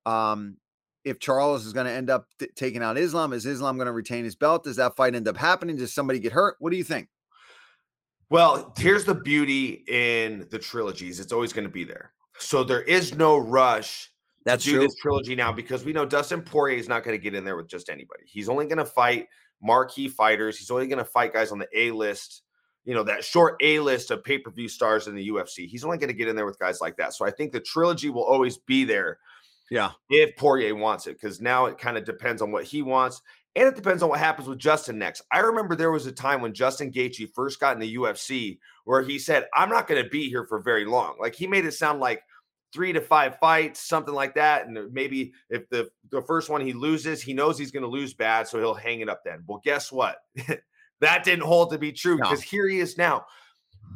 um, 0.06 0.56
if 1.04 1.18
Charles 1.18 1.66
is 1.66 1.72
going 1.72 1.86
to 1.86 1.92
end 1.92 2.10
up 2.10 2.26
taking 2.56 2.82
out 2.82 2.98
Islam, 2.98 3.32
is 3.32 3.46
Islam 3.46 3.76
going 3.76 3.86
to 3.86 3.92
retain 3.92 4.24
his 4.24 4.34
belt? 4.34 4.64
Does 4.64 4.76
that 4.76 4.96
fight 4.96 5.14
end 5.14 5.28
up 5.28 5.36
happening? 5.36 5.76
Does 5.76 5.94
somebody 5.94 6.18
get 6.18 6.32
hurt? 6.32 6.56
What 6.58 6.70
do 6.70 6.76
you 6.76 6.84
think? 6.84 7.08
Well, 8.30 8.74
here's 8.76 9.04
the 9.04 9.14
beauty 9.14 9.84
in 9.88 10.46
the 10.50 10.58
trilogies. 10.58 11.18
It's 11.18 11.32
always 11.32 11.52
going 11.52 11.66
to 11.66 11.72
be 11.72 11.84
there. 11.84 12.12
So 12.38 12.62
there 12.62 12.82
is 12.82 13.14
no 13.14 13.38
rush 13.38 14.10
That's 14.44 14.64
to 14.64 14.70
do 14.70 14.76
true. 14.76 14.86
this 14.86 14.94
trilogy 14.96 15.34
now 15.34 15.50
because 15.50 15.84
we 15.84 15.92
know 15.92 16.04
Dustin 16.04 16.42
Poirier 16.42 16.78
is 16.78 16.88
not 16.88 17.04
going 17.04 17.16
to 17.16 17.22
get 17.22 17.34
in 17.34 17.44
there 17.44 17.56
with 17.56 17.68
just 17.68 17.88
anybody. 17.88 18.24
He's 18.26 18.48
only 18.48 18.66
going 18.66 18.78
to 18.78 18.84
fight 18.84 19.26
marquee 19.62 20.08
fighters. 20.08 20.58
He's 20.58 20.70
only 20.70 20.86
going 20.86 20.98
to 20.98 21.04
fight 21.04 21.32
guys 21.32 21.52
on 21.52 21.58
the 21.58 21.68
A 21.74 21.90
list, 21.90 22.42
you 22.88 22.94
know, 22.94 23.05
that 23.05 23.23
short 23.23 23.56
A 23.62 23.79
list 23.79 24.11
of 24.11 24.25
pay 24.25 24.38
per 24.38 24.50
view 24.50 24.69
stars 24.69 25.06
in 25.06 25.14
the 25.14 25.29
UFC. 25.29 25.69
He's 25.69 25.85
only 25.85 25.99
going 25.99 26.08
to 26.08 26.14
get 26.14 26.26
in 26.26 26.35
there 26.35 26.46
with 26.46 26.58
guys 26.58 26.81
like 26.81 26.96
that. 26.96 27.14
So 27.14 27.25
I 27.25 27.31
think 27.31 27.52
the 27.52 27.61
trilogy 27.61 28.08
will 28.08 28.25
always 28.25 28.56
be 28.56 28.85
there 28.85 29.19
yeah. 29.70 29.93
If 30.08 30.37
Poirier 30.37 30.75
wants 30.75 31.06
it, 31.06 31.20
because 31.20 31.40
now 31.40 31.67
it 31.67 31.79
kind 31.79 31.99
of 31.99 32.05
depends 32.05 32.43
on 32.43 32.50
what 32.50 32.64
he 32.64 32.82
wants. 32.82 33.23
And 33.57 33.66
it 33.66 33.75
depends 33.75 34.02
on 34.02 34.09
what 34.09 34.21
happens 34.21 34.49
with 34.49 34.59
Justin 34.59 34.99
next. 34.99 35.23
I 35.33 35.40
remember 35.40 35.75
there 35.75 35.90
was 35.90 36.07
a 36.07 36.12
time 36.12 36.40
when 36.40 36.54
Justin 36.54 36.92
Gaethje 36.92 37.28
first 37.35 37.59
got 37.59 37.75
in 37.75 37.80
the 37.80 37.97
UFC 37.97 38.59
where 38.85 39.02
he 39.02 39.18
said, 39.18 39.47
I'm 39.54 39.68
not 39.68 39.88
going 39.88 40.02
to 40.02 40.09
be 40.09 40.28
here 40.28 40.45
for 40.45 40.61
very 40.61 40.85
long. 40.85 41.16
Like 41.18 41.35
he 41.35 41.47
made 41.47 41.64
it 41.64 41.73
sound 41.73 41.99
like 41.99 42.23
three 42.73 42.92
to 42.92 43.00
five 43.00 43.38
fights, 43.40 43.80
something 43.80 44.14
like 44.14 44.35
that. 44.37 44.66
And 44.66 44.92
maybe 44.92 45.33
if 45.50 45.68
the, 45.71 45.88
the 46.11 46.23
first 46.23 46.50
one 46.50 46.61
he 46.61 46.73
loses, 46.73 47.21
he 47.21 47.35
knows 47.35 47.59
he's 47.59 47.73
going 47.73 47.83
to 47.83 47.88
lose 47.88 48.14
bad. 48.14 48.47
So 48.47 48.59
he'll 48.59 48.75
hang 48.75 49.00
it 49.00 49.09
up 49.09 49.23
then. 49.25 49.42
Well, 49.47 49.61
guess 49.64 49.90
what? 49.90 50.18
that 51.00 51.25
didn't 51.25 51.45
hold 51.45 51.71
to 51.71 51.78
be 51.78 51.93
true 51.93 52.17
because 52.17 52.40
no. 52.40 52.47
here 52.50 52.69
he 52.69 52.81
is 52.81 52.99
now. 52.99 53.26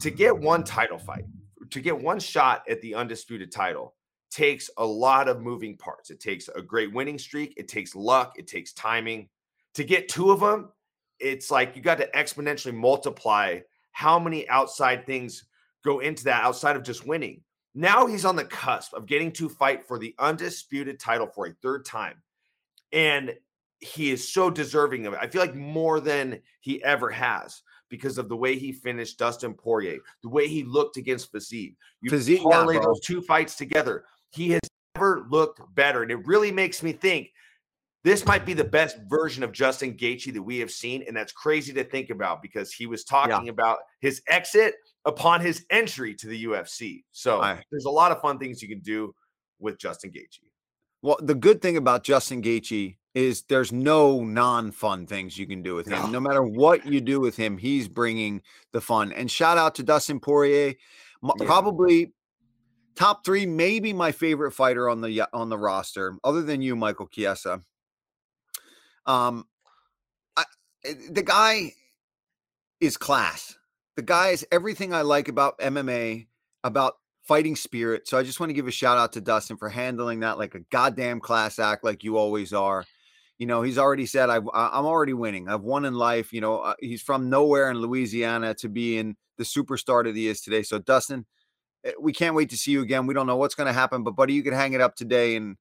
To 0.00 0.10
get 0.10 0.36
one 0.36 0.64
title 0.64 0.98
fight, 0.98 1.24
to 1.70 1.80
get 1.80 1.98
one 1.98 2.18
shot 2.18 2.62
at 2.68 2.80
the 2.80 2.94
undisputed 2.94 3.52
title, 3.52 3.94
takes 4.30 4.70
a 4.78 4.84
lot 4.84 5.28
of 5.28 5.40
moving 5.40 5.76
parts. 5.76 6.10
It 6.10 6.20
takes 6.20 6.48
a 6.48 6.62
great 6.62 6.92
winning 6.92 7.18
streak, 7.18 7.54
it 7.56 7.68
takes 7.68 7.94
luck, 7.94 8.34
it 8.38 8.46
takes 8.46 8.72
timing. 8.72 9.28
To 9.74 9.84
get 9.84 10.08
two 10.08 10.30
of 10.30 10.40
them, 10.40 10.70
it's 11.18 11.50
like 11.50 11.76
you 11.76 11.82
got 11.82 11.98
to 11.98 12.10
exponentially 12.14 12.74
multiply 12.74 13.60
how 13.92 14.18
many 14.18 14.48
outside 14.48 15.06
things 15.06 15.44
go 15.84 16.00
into 16.00 16.24
that 16.24 16.42
outside 16.44 16.76
of 16.76 16.82
just 16.82 17.06
winning. 17.06 17.42
Now 17.74 18.06
he's 18.06 18.24
on 18.24 18.36
the 18.36 18.44
cusp 18.44 18.92
of 18.94 19.06
getting 19.06 19.32
to 19.32 19.48
fight 19.48 19.86
for 19.86 19.98
the 19.98 20.14
undisputed 20.18 20.98
title 21.00 21.26
for 21.26 21.46
a 21.46 21.52
third 21.62 21.84
time. 21.84 22.22
And 22.92 23.34
he 23.82 24.10
is 24.10 24.32
so 24.32 24.48
deserving 24.48 25.06
of 25.06 25.12
it. 25.12 25.18
I 25.20 25.26
feel 25.26 25.40
like 25.40 25.56
more 25.56 25.98
than 25.98 26.40
he 26.60 26.82
ever 26.84 27.10
has 27.10 27.62
because 27.88 28.16
of 28.16 28.28
the 28.28 28.36
way 28.36 28.56
he 28.56 28.72
finished 28.72 29.18
Dustin 29.18 29.54
Poirier, 29.54 29.98
the 30.22 30.28
way 30.28 30.46
he 30.46 30.62
looked 30.62 30.96
against 30.96 31.32
Fiziev. 31.32 31.74
You 32.00 32.10
Fiziev, 32.10 32.42
parlay 32.42 32.76
yeah, 32.76 32.80
those 32.80 33.00
two 33.00 33.20
fights 33.20 33.56
together. 33.56 34.04
He 34.30 34.50
has 34.52 34.60
never 34.94 35.26
looked 35.28 35.60
better. 35.74 36.02
And 36.02 36.10
it 36.12 36.24
really 36.26 36.52
makes 36.52 36.82
me 36.82 36.92
think 36.92 37.32
this 38.04 38.24
might 38.24 38.46
be 38.46 38.54
the 38.54 38.64
best 38.64 38.98
version 39.08 39.42
of 39.42 39.52
Justin 39.52 39.94
Gaethje 39.94 40.32
that 40.32 40.42
we 40.42 40.58
have 40.58 40.70
seen. 40.70 41.04
And 41.06 41.16
that's 41.16 41.32
crazy 41.32 41.72
to 41.72 41.84
think 41.84 42.10
about 42.10 42.40
because 42.40 42.72
he 42.72 42.86
was 42.86 43.04
talking 43.04 43.46
yeah. 43.46 43.52
about 43.52 43.78
his 44.00 44.22
exit 44.28 44.74
upon 45.04 45.40
his 45.40 45.66
entry 45.70 46.14
to 46.14 46.28
the 46.28 46.44
UFC. 46.44 47.02
So 47.10 47.40
there's 47.70 47.84
a 47.86 47.90
lot 47.90 48.12
of 48.12 48.20
fun 48.20 48.38
things 48.38 48.62
you 48.62 48.68
can 48.68 48.80
do 48.80 49.12
with 49.58 49.78
Justin 49.78 50.12
Gaethje. 50.12 50.51
Well, 51.02 51.18
the 51.20 51.34
good 51.34 51.60
thing 51.60 51.76
about 51.76 52.04
Justin 52.04 52.42
Gaethje 52.42 52.96
is 53.14 53.42
there's 53.42 53.72
no 53.72 54.22
non-fun 54.22 55.06
things 55.06 55.36
you 55.36 55.46
can 55.46 55.62
do 55.62 55.74
with 55.74 55.86
him. 55.86 56.00
No. 56.04 56.08
no 56.08 56.20
matter 56.20 56.42
what 56.42 56.86
you 56.86 57.00
do 57.00 57.20
with 57.20 57.36
him, 57.36 57.58
he's 57.58 57.88
bringing 57.88 58.40
the 58.72 58.80
fun. 58.80 59.12
And 59.12 59.30
shout 59.30 59.58
out 59.58 59.74
to 59.74 59.82
Dustin 59.82 60.20
Poirier, 60.20 60.74
yeah. 61.22 61.30
probably 61.44 62.12
top 62.94 63.24
three, 63.24 63.46
maybe 63.46 63.92
my 63.92 64.12
favorite 64.12 64.52
fighter 64.52 64.88
on 64.88 65.00
the 65.00 65.28
on 65.32 65.48
the 65.48 65.58
roster, 65.58 66.16
other 66.24 66.42
than 66.42 66.62
you, 66.62 66.76
Michael 66.76 67.08
Chiesa. 67.08 67.62
Um, 69.06 69.46
I, 70.36 70.44
eh, 70.84 70.94
the 71.10 71.22
guy 71.22 71.72
is 72.80 72.96
class. 72.96 73.56
The 73.96 74.02
guy 74.02 74.28
is 74.28 74.46
everything 74.50 74.94
I 74.94 75.02
like 75.02 75.28
about 75.28 75.58
MMA, 75.58 76.26
about 76.64 76.96
fighting 77.32 77.56
spirit. 77.56 78.06
So 78.06 78.18
I 78.18 78.22
just 78.24 78.40
want 78.40 78.50
to 78.50 78.54
give 78.54 78.68
a 78.68 78.70
shout 78.70 78.98
out 78.98 79.14
to 79.14 79.20
Dustin 79.22 79.56
for 79.56 79.70
handling 79.70 80.20
that 80.20 80.36
like 80.36 80.54
a 80.54 80.60
goddamn 80.70 81.18
class 81.18 81.58
act, 81.58 81.82
like 81.82 82.04
you 82.04 82.18
always 82.18 82.52
are. 82.52 82.84
You 83.38 83.46
know, 83.46 83.62
he's 83.62 83.78
already 83.78 84.04
said 84.04 84.28
I've, 84.28 84.46
I'm 84.52 84.84
already 84.84 85.14
winning. 85.14 85.48
I've 85.48 85.62
won 85.62 85.86
in 85.86 85.94
life. 85.94 86.34
You 86.34 86.42
know, 86.42 86.58
uh, 86.58 86.74
he's 86.78 87.00
from 87.00 87.30
nowhere 87.30 87.70
in 87.70 87.78
Louisiana 87.78 88.52
to 88.56 88.68
be 88.68 88.98
in 88.98 89.16
the 89.38 89.44
superstar 89.44 90.04
that 90.04 90.14
he 90.14 90.28
is 90.28 90.42
today. 90.42 90.62
So 90.62 90.78
Dustin, 90.78 91.24
eh, 91.86 91.92
we 91.98 92.12
can't 92.12 92.34
wait 92.34 92.50
to 92.50 92.56
see 92.58 92.70
you 92.70 92.82
again. 92.82 93.06
We 93.06 93.14
don't 93.14 93.26
know 93.26 93.36
what's 93.36 93.54
going 93.54 93.66
to 93.66 93.72
happen, 93.72 94.02
but 94.04 94.10
buddy, 94.10 94.34
you 94.34 94.42
can 94.42 94.52
hang 94.52 94.74
it 94.74 94.82
up 94.82 94.94
today, 94.94 95.34
and 95.36 95.56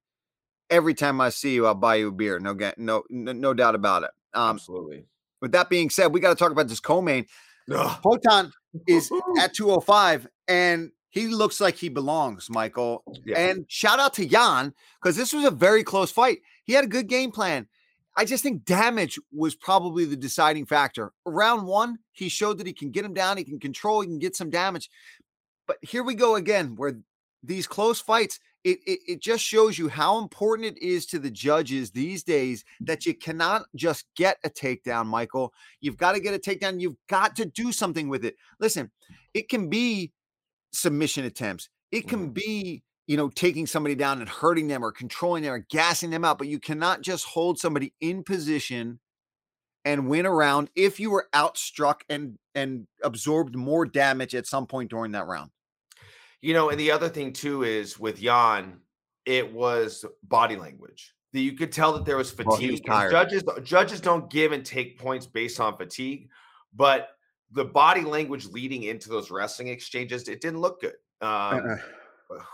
every 0.68 0.92
time 0.92 1.22
I 1.22 1.30
see 1.30 1.54
you, 1.54 1.66
I'll 1.66 1.74
buy 1.74 1.94
you 1.94 2.08
a 2.08 2.12
beer. 2.12 2.38
No, 2.38 2.54
no, 2.76 3.02
no, 3.08 3.32
no 3.32 3.54
doubt 3.54 3.74
about 3.74 4.02
it. 4.02 4.10
Um, 4.34 4.56
Absolutely. 4.56 5.06
With 5.40 5.52
that 5.52 5.70
being 5.70 5.88
said, 5.88 6.12
we 6.12 6.20
got 6.20 6.28
to 6.28 6.36
talk 6.36 6.52
about 6.52 6.68
this 6.68 6.80
co-main. 6.80 7.24
Poatan 7.70 8.50
is 8.86 9.10
at 9.40 9.54
205, 9.54 10.28
and 10.48 10.90
he 11.12 11.28
looks 11.28 11.60
like 11.60 11.76
he 11.76 11.90
belongs, 11.90 12.48
Michael. 12.48 13.04
Yeah. 13.26 13.38
And 13.38 13.66
shout 13.68 14.00
out 14.00 14.14
to 14.14 14.24
Jan 14.24 14.72
because 15.00 15.14
this 15.14 15.34
was 15.34 15.44
a 15.44 15.50
very 15.50 15.84
close 15.84 16.10
fight. 16.10 16.38
He 16.64 16.72
had 16.72 16.86
a 16.86 16.88
good 16.88 17.06
game 17.06 17.30
plan. 17.30 17.68
I 18.16 18.24
just 18.24 18.42
think 18.42 18.64
damage 18.64 19.18
was 19.30 19.54
probably 19.54 20.06
the 20.06 20.16
deciding 20.16 20.64
factor. 20.64 21.12
Round 21.26 21.66
one, 21.66 21.98
he 22.12 22.30
showed 22.30 22.56
that 22.58 22.66
he 22.66 22.72
can 22.72 22.90
get 22.90 23.04
him 23.04 23.12
down, 23.12 23.36
he 23.36 23.44
can 23.44 23.60
control, 23.60 24.00
he 24.00 24.06
can 24.06 24.18
get 24.18 24.34
some 24.34 24.48
damage. 24.48 24.88
But 25.66 25.76
here 25.82 26.02
we 26.02 26.14
go 26.14 26.36
again, 26.36 26.76
where 26.76 26.98
these 27.42 27.66
close 27.66 28.00
fights, 28.00 28.40
it, 28.64 28.78
it, 28.86 29.00
it 29.06 29.20
just 29.20 29.44
shows 29.44 29.78
you 29.78 29.90
how 29.90 30.18
important 30.18 30.78
it 30.78 30.82
is 30.82 31.04
to 31.06 31.18
the 31.18 31.30
judges 31.30 31.90
these 31.90 32.22
days 32.22 32.64
that 32.80 33.04
you 33.04 33.12
cannot 33.12 33.64
just 33.76 34.06
get 34.16 34.38
a 34.44 34.50
takedown, 34.50 35.06
Michael. 35.06 35.52
You've 35.80 35.98
got 35.98 36.12
to 36.12 36.20
get 36.20 36.32
a 36.32 36.38
takedown. 36.38 36.80
You've 36.80 36.96
got 37.06 37.36
to 37.36 37.44
do 37.44 37.70
something 37.70 38.08
with 38.08 38.24
it. 38.24 38.36
Listen, 38.60 38.90
it 39.34 39.50
can 39.50 39.68
be 39.68 40.10
submission 40.72 41.24
attempts. 41.24 41.68
It 41.90 42.08
can 42.08 42.20
mm-hmm. 42.20 42.32
be, 42.32 42.82
you 43.06 43.16
know, 43.16 43.28
taking 43.28 43.66
somebody 43.66 43.94
down 43.94 44.20
and 44.20 44.28
hurting 44.28 44.68
them 44.68 44.84
or 44.84 44.92
controlling 44.92 45.42
them 45.42 45.52
or 45.52 45.66
gassing 45.70 46.10
them 46.10 46.24
out, 46.24 46.38
but 46.38 46.48
you 46.48 46.58
cannot 46.58 47.02
just 47.02 47.24
hold 47.26 47.58
somebody 47.58 47.92
in 48.00 48.22
position 48.22 48.98
and 49.84 50.08
win 50.08 50.26
around 50.26 50.70
if 50.74 51.00
you 51.00 51.10
were 51.10 51.28
outstruck 51.34 52.00
and 52.08 52.38
and 52.54 52.86
absorbed 53.02 53.56
more 53.56 53.84
damage 53.84 54.34
at 54.34 54.46
some 54.46 54.66
point 54.66 54.90
during 54.90 55.12
that 55.12 55.26
round. 55.26 55.50
You 56.40 56.54
know, 56.54 56.70
and 56.70 56.78
the 56.78 56.90
other 56.90 57.08
thing 57.08 57.32
too 57.32 57.62
is 57.62 57.98
with 57.98 58.20
Jan, 58.20 58.80
it 59.24 59.52
was 59.52 60.04
body 60.22 60.56
language. 60.56 61.14
That 61.32 61.40
you 61.40 61.52
could 61.52 61.72
tell 61.72 61.94
that 61.94 62.04
there 62.04 62.18
was 62.18 62.30
fatigue. 62.30 62.82
Well, 62.86 63.10
judges 63.10 63.42
judges 63.62 64.00
don't 64.00 64.30
give 64.30 64.52
and 64.52 64.64
take 64.64 64.98
points 64.98 65.26
based 65.26 65.60
on 65.60 65.76
fatigue, 65.76 66.28
but 66.74 67.08
the 67.52 67.64
body 67.64 68.02
language 68.02 68.46
leading 68.46 68.84
into 68.84 69.08
those 69.08 69.30
wrestling 69.30 69.68
exchanges, 69.68 70.28
it 70.28 70.40
didn't 70.40 70.60
look 70.60 70.80
good. 70.80 70.94
Um, 71.20 71.30
uh-uh. 71.30 71.76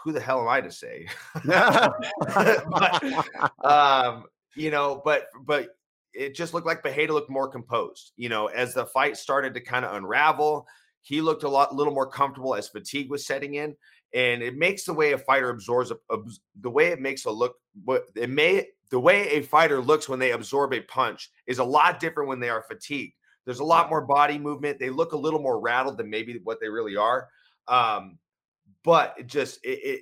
Who 0.02 0.12
the 0.12 0.20
hell 0.20 0.40
am 0.40 0.48
I 0.48 0.60
to 0.60 0.72
say? 0.72 1.06
but, 1.44 3.28
um, 3.64 4.24
you 4.56 4.70
know, 4.70 5.00
but 5.04 5.26
but 5.44 5.68
it 6.12 6.34
just 6.34 6.52
looked 6.52 6.66
like 6.66 6.82
Pereira 6.82 7.12
looked 7.12 7.30
more 7.30 7.48
composed. 7.48 8.12
You 8.16 8.28
know, 8.28 8.46
as 8.46 8.74
the 8.74 8.86
fight 8.86 9.16
started 9.16 9.54
to 9.54 9.60
kind 9.60 9.84
of 9.84 9.94
unravel, 9.94 10.66
he 11.02 11.20
looked 11.20 11.44
a 11.44 11.48
lot, 11.48 11.74
little 11.74 11.94
more 11.94 12.10
comfortable 12.10 12.56
as 12.56 12.68
fatigue 12.68 13.08
was 13.08 13.24
setting 13.24 13.54
in, 13.54 13.76
and 14.14 14.42
it 14.42 14.56
makes 14.56 14.84
the 14.84 14.92
way 14.92 15.12
a 15.12 15.18
fighter 15.18 15.50
absorbs 15.50 15.92
a, 15.92 15.96
a, 16.10 16.18
the 16.60 16.70
way 16.70 16.88
it 16.88 17.00
makes 17.00 17.24
a 17.24 17.30
look. 17.30 17.54
What 17.84 18.06
it 18.16 18.30
may 18.30 18.66
the 18.90 18.98
way 18.98 19.28
a 19.28 19.42
fighter 19.42 19.80
looks 19.80 20.08
when 20.08 20.18
they 20.18 20.32
absorb 20.32 20.72
a 20.72 20.80
punch 20.80 21.30
is 21.46 21.58
a 21.58 21.64
lot 21.64 22.00
different 22.00 22.28
when 22.28 22.40
they 22.40 22.48
are 22.48 22.62
fatigued. 22.62 23.14
There's 23.48 23.60
a 23.60 23.64
lot 23.64 23.88
more 23.88 24.02
body 24.02 24.38
movement. 24.38 24.78
They 24.78 24.90
look 24.90 25.12
a 25.12 25.16
little 25.16 25.40
more 25.40 25.58
rattled 25.58 25.96
than 25.96 26.10
maybe 26.10 26.38
what 26.44 26.60
they 26.60 26.68
really 26.68 26.96
are. 26.96 27.28
Um, 27.66 28.18
but 28.84 29.14
it 29.16 29.26
just 29.26 29.58
it, 29.64 29.78
it 29.82 30.00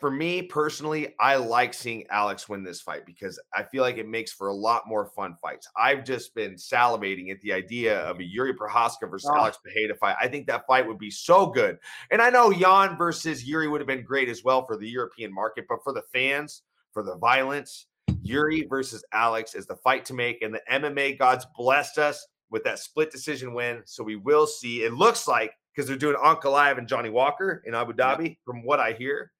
for 0.00 0.10
me 0.10 0.42
personally, 0.42 1.14
I 1.20 1.36
like 1.36 1.74
seeing 1.74 2.08
Alex 2.10 2.48
win 2.48 2.64
this 2.64 2.80
fight 2.80 3.06
because 3.06 3.38
I 3.54 3.62
feel 3.62 3.82
like 3.82 3.98
it 3.98 4.08
makes 4.08 4.32
for 4.32 4.48
a 4.48 4.52
lot 4.52 4.88
more 4.88 5.06
fun 5.06 5.36
fights. 5.40 5.68
I've 5.76 6.04
just 6.04 6.34
been 6.34 6.54
salivating 6.54 7.30
at 7.30 7.40
the 7.40 7.52
idea 7.52 8.00
of 8.00 8.18
a 8.18 8.24
Yuri 8.24 8.54
Prochazka 8.54 9.08
versus 9.08 9.30
oh. 9.32 9.36
Alex 9.36 9.58
Pereira 9.62 9.96
fight. 9.96 10.16
I 10.20 10.26
think 10.26 10.48
that 10.48 10.66
fight 10.66 10.84
would 10.84 10.98
be 10.98 11.12
so 11.12 11.46
good. 11.46 11.78
And 12.10 12.20
I 12.20 12.30
know 12.30 12.52
Jan 12.52 12.98
versus 12.98 13.44
Yuri 13.44 13.68
would 13.68 13.80
have 13.80 13.86
been 13.86 14.02
great 14.02 14.28
as 14.28 14.42
well 14.42 14.66
for 14.66 14.76
the 14.76 14.88
European 14.88 15.32
market, 15.32 15.66
but 15.68 15.84
for 15.84 15.92
the 15.92 16.02
fans, 16.12 16.62
for 16.90 17.04
the 17.04 17.16
violence, 17.16 17.86
Yuri 18.22 18.66
versus 18.68 19.04
Alex 19.12 19.54
is 19.54 19.66
the 19.66 19.76
fight 19.76 20.04
to 20.06 20.14
make. 20.14 20.42
And 20.42 20.52
the 20.52 20.62
MMA 20.68 21.16
gods 21.16 21.46
blessed 21.56 21.98
us 21.98 22.26
with 22.50 22.64
that 22.64 22.78
split 22.78 23.10
decision 23.10 23.54
win. 23.54 23.82
So 23.84 24.02
we 24.02 24.16
will 24.16 24.46
see. 24.46 24.82
It 24.82 24.92
looks 24.92 25.28
like 25.28 25.52
because 25.74 25.88
they're 25.88 25.96
doing 25.96 26.16
Ankalaev 26.16 26.78
and 26.78 26.88
Johnny 26.88 27.10
Walker 27.10 27.62
in 27.64 27.74
Abu 27.74 27.92
Dhabi, 27.92 28.28
yeah. 28.28 28.34
from 28.44 28.64
what 28.64 28.80
I 28.80 28.92
hear, 28.92 29.30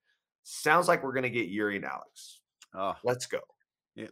sounds 0.44 0.86
like 0.86 1.02
we're 1.02 1.12
going 1.12 1.24
to 1.24 1.30
get 1.30 1.48
Yuri 1.48 1.76
and 1.76 1.84
Alex. 1.84 2.40
Oh, 2.74 2.94
let's 3.02 3.26
go. 3.26 3.40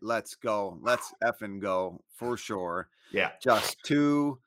let's 0.03 0.35
go. 0.35 0.79
Let's 0.83 1.13
effing 1.23 1.61
go 1.61 2.01
for 2.17 2.37
sure. 2.37 2.89
Yeah. 3.13 3.31
Just 3.43 3.77
two 3.85 4.41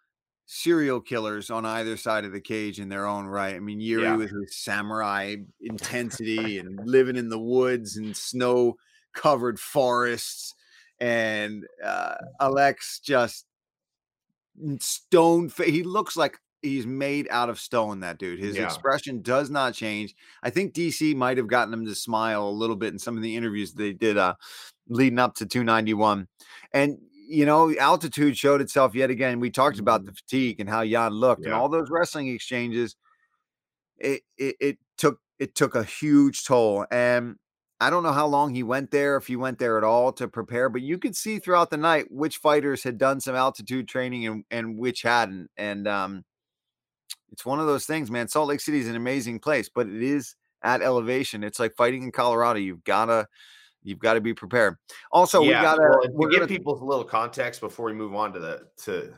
serial 0.46 1.00
killers 1.00 1.50
on 1.52 1.66
either 1.66 1.96
side 1.96 2.26
of 2.26 2.32
the 2.32 2.42
cage 2.42 2.80
in 2.80 2.90
their 2.90 3.06
own 3.06 3.28
right. 3.28 3.56
I 3.56 3.60
mean, 3.60 3.80
Yuri 3.80 4.04
yeah. 4.04 4.16
with 4.16 4.32
his 4.32 4.58
samurai 4.58 5.36
intensity 5.62 6.58
and 6.60 6.80
living 6.86 7.16
in 7.16 7.30
the 7.30 7.40
woods 7.40 7.98
and 7.98 8.18
snow 8.18 8.76
covered 9.14 9.60
forests. 9.60 10.54
And 11.00 11.66
uh, 11.86 12.16
Alex 12.42 13.00
just 13.00 13.46
stone 14.80 15.52
He 15.66 15.84
looks 15.84 16.18
like 16.18 16.38
he's 16.62 16.86
made 16.86 17.28
out 17.32 17.50
of 17.50 17.60
stone. 17.60 18.02
That 18.02 18.18
dude. 18.18 18.40
His 18.40 18.58
yeah. 18.58 18.66
expression 18.66 19.22
does 19.22 19.50
not 19.50 19.74
change. 19.74 20.16
I 20.44 20.50
think 20.50 20.74
DC 20.74 21.16
might 21.16 21.38
have 21.38 21.48
gotten 21.48 21.74
him 21.74 21.86
to 21.86 21.96
smile 21.96 22.48
a 22.48 22.50
little 22.50 22.76
bit 22.76 22.94
in 22.94 23.00
some 23.00 23.18
of 23.18 23.24
the 23.24 23.36
interviews 23.36 23.74
they 23.74 23.94
did 23.94 24.18
uh, 24.18 24.36
leading 24.88 25.20
up 25.20 25.36
to 25.36 25.46
291. 25.46 26.28
And 26.74 26.98
you 27.30 27.46
know, 27.46 27.74
altitude 27.78 28.36
showed 28.36 28.60
itself 28.60 28.96
yet 28.96 29.12
again. 29.12 29.40
We 29.40 29.52
talked 29.52 29.78
about 29.78 30.04
the 30.04 30.12
mm-hmm. 30.12 30.16
fatigue 30.16 30.60
and 30.60 30.70
how 30.70 30.84
Jan 30.84 31.12
looked, 31.12 31.44
yeah. 31.44 31.50
and 31.50 31.56
all 31.56 31.70
those 31.70 31.90
wrestling 31.92 32.28
exchanges. 32.28 32.96
It, 33.98 34.22
it 34.38 34.56
it 34.60 34.78
took 34.98 35.20
it 35.38 35.54
took 35.54 35.76
a 35.76 35.84
huge 35.84 36.46
toll, 36.46 36.88
and 36.90 37.36
I 37.82 37.90
don't 37.90 38.04
know 38.04 38.12
how 38.12 38.28
long 38.28 38.54
he 38.54 38.64
went 38.64 38.92
there, 38.92 39.16
if 39.16 39.28
he 39.28 39.38
went 39.38 39.58
there 39.58 39.78
at 39.78 39.84
all 39.86 40.12
to 40.14 40.28
prepare, 40.28 40.68
but 40.68 40.82
you 40.82 40.98
could 40.98 41.16
see 41.16 41.40
throughout 41.40 41.70
the 41.70 41.78
night 41.78 42.12
which 42.12 42.38
fighters 42.38 42.84
had 42.84 42.98
done 42.98 43.22
some 43.22 43.36
altitude 43.36 43.88
training 43.88 44.28
and, 44.28 44.44
and 44.52 44.78
which 44.78 45.02
hadn't. 45.02 45.50
And 45.56 45.88
um, 45.88 46.26
it's 47.32 47.46
one 47.46 47.60
of 47.60 47.68
those 47.68 47.86
things, 47.86 48.12
man. 48.12 48.28
Salt 48.28 48.50
Lake 48.50 48.60
City 48.60 48.80
is 48.80 48.90
an 48.90 48.98
amazing 48.98 49.40
place, 49.40 49.70
but 49.74 49.88
it 49.88 50.04
is 50.04 50.36
at 50.62 50.82
elevation. 50.82 51.44
It's 51.44 51.60
like 51.60 51.74
fighting 51.76 52.04
in 52.04 52.12
Colorado. 52.12 52.60
You've 52.60 52.84
gotta 52.84 53.28
you've 53.82 54.00
got 54.00 54.16
to 54.16 54.22
be 54.22 54.34
prepared. 54.34 54.76
Also, 55.12 55.42
yeah, 55.42 55.48
we 55.48 55.64
gotta 55.64 55.82
well, 55.82 56.10
we're 56.12 56.30
give 56.30 56.40
gonna... 56.40 56.48
people 56.48 56.82
a 56.82 56.84
little 56.84 57.06
context 57.06 57.62
before 57.62 57.86
we 57.86 57.94
move 57.94 58.14
on 58.14 58.34
to 58.34 58.40
the 58.40 58.68
to 58.84 59.14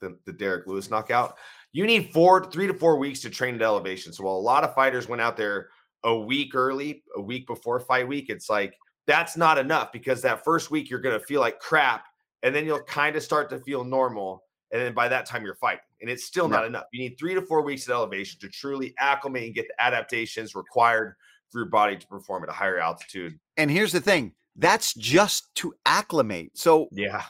the, 0.00 0.18
the 0.24 0.32
Derrick 0.32 0.66
Lewis 0.66 0.90
knockout. 0.90 1.36
You 1.72 1.86
need 1.86 2.12
four, 2.12 2.50
three 2.50 2.66
to 2.66 2.74
four 2.74 2.98
weeks 2.98 3.20
to 3.20 3.30
train 3.30 3.54
at 3.54 3.62
elevation. 3.62 4.12
So 4.12 4.24
while 4.24 4.34
a 4.34 4.38
lot 4.38 4.64
of 4.64 4.74
fighters 4.74 5.08
went 5.08 5.22
out 5.22 5.36
there 5.36 5.68
a 6.06 6.16
week 6.16 6.54
early, 6.54 7.02
a 7.16 7.20
week 7.20 7.46
before 7.46 7.80
fight 7.80 8.08
week, 8.08 8.30
it's 8.30 8.48
like 8.48 8.74
that's 9.06 9.36
not 9.36 9.58
enough 9.58 9.92
because 9.92 10.22
that 10.22 10.44
first 10.44 10.70
week 10.70 10.88
you're 10.88 11.00
going 11.00 11.18
to 11.18 11.24
feel 11.26 11.40
like 11.40 11.58
crap 11.60 12.06
and 12.42 12.54
then 12.54 12.64
you'll 12.64 12.82
kind 12.82 13.16
of 13.16 13.22
start 13.22 13.50
to 13.50 13.58
feel 13.58 13.84
normal. 13.84 14.44
And 14.72 14.80
then 14.80 14.94
by 14.94 15.08
that 15.08 15.26
time 15.26 15.44
you're 15.44 15.56
fighting, 15.56 15.80
and 16.00 16.10
it's 16.10 16.24
still 16.24 16.48
not 16.48 16.64
enough. 16.64 16.84
You 16.92 17.00
need 17.00 17.16
three 17.18 17.34
to 17.34 17.42
four 17.42 17.62
weeks 17.62 17.88
at 17.88 17.94
elevation 17.94 18.38
to 18.40 18.48
truly 18.48 18.94
acclimate 18.98 19.44
and 19.44 19.54
get 19.54 19.66
the 19.68 19.82
adaptations 19.82 20.54
required 20.54 21.14
for 21.50 21.60
your 21.60 21.68
body 21.68 21.96
to 21.96 22.06
perform 22.06 22.42
at 22.42 22.48
a 22.48 22.52
higher 22.52 22.78
altitude. 22.78 23.38
And 23.56 23.70
here's 23.70 23.92
the 23.92 24.00
thing 24.00 24.32
that's 24.56 24.94
just 24.94 25.54
to 25.56 25.74
acclimate. 25.86 26.52
So, 26.54 26.88
yeah, 26.90 27.22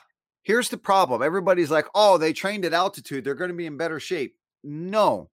here's 0.43 0.69
the 0.69 0.79
problem 0.79 1.23
everybody's 1.23 1.71
like, 1.71 1.87
oh, 1.95 2.19
they 2.19 2.33
trained 2.33 2.65
at 2.65 2.73
altitude, 2.73 3.25
they're 3.25 3.35
going 3.35 3.51
to 3.51 3.57
be 3.57 3.67
in 3.67 3.77
better 3.77 4.01
shape. 4.01 4.37
No, 4.65 5.31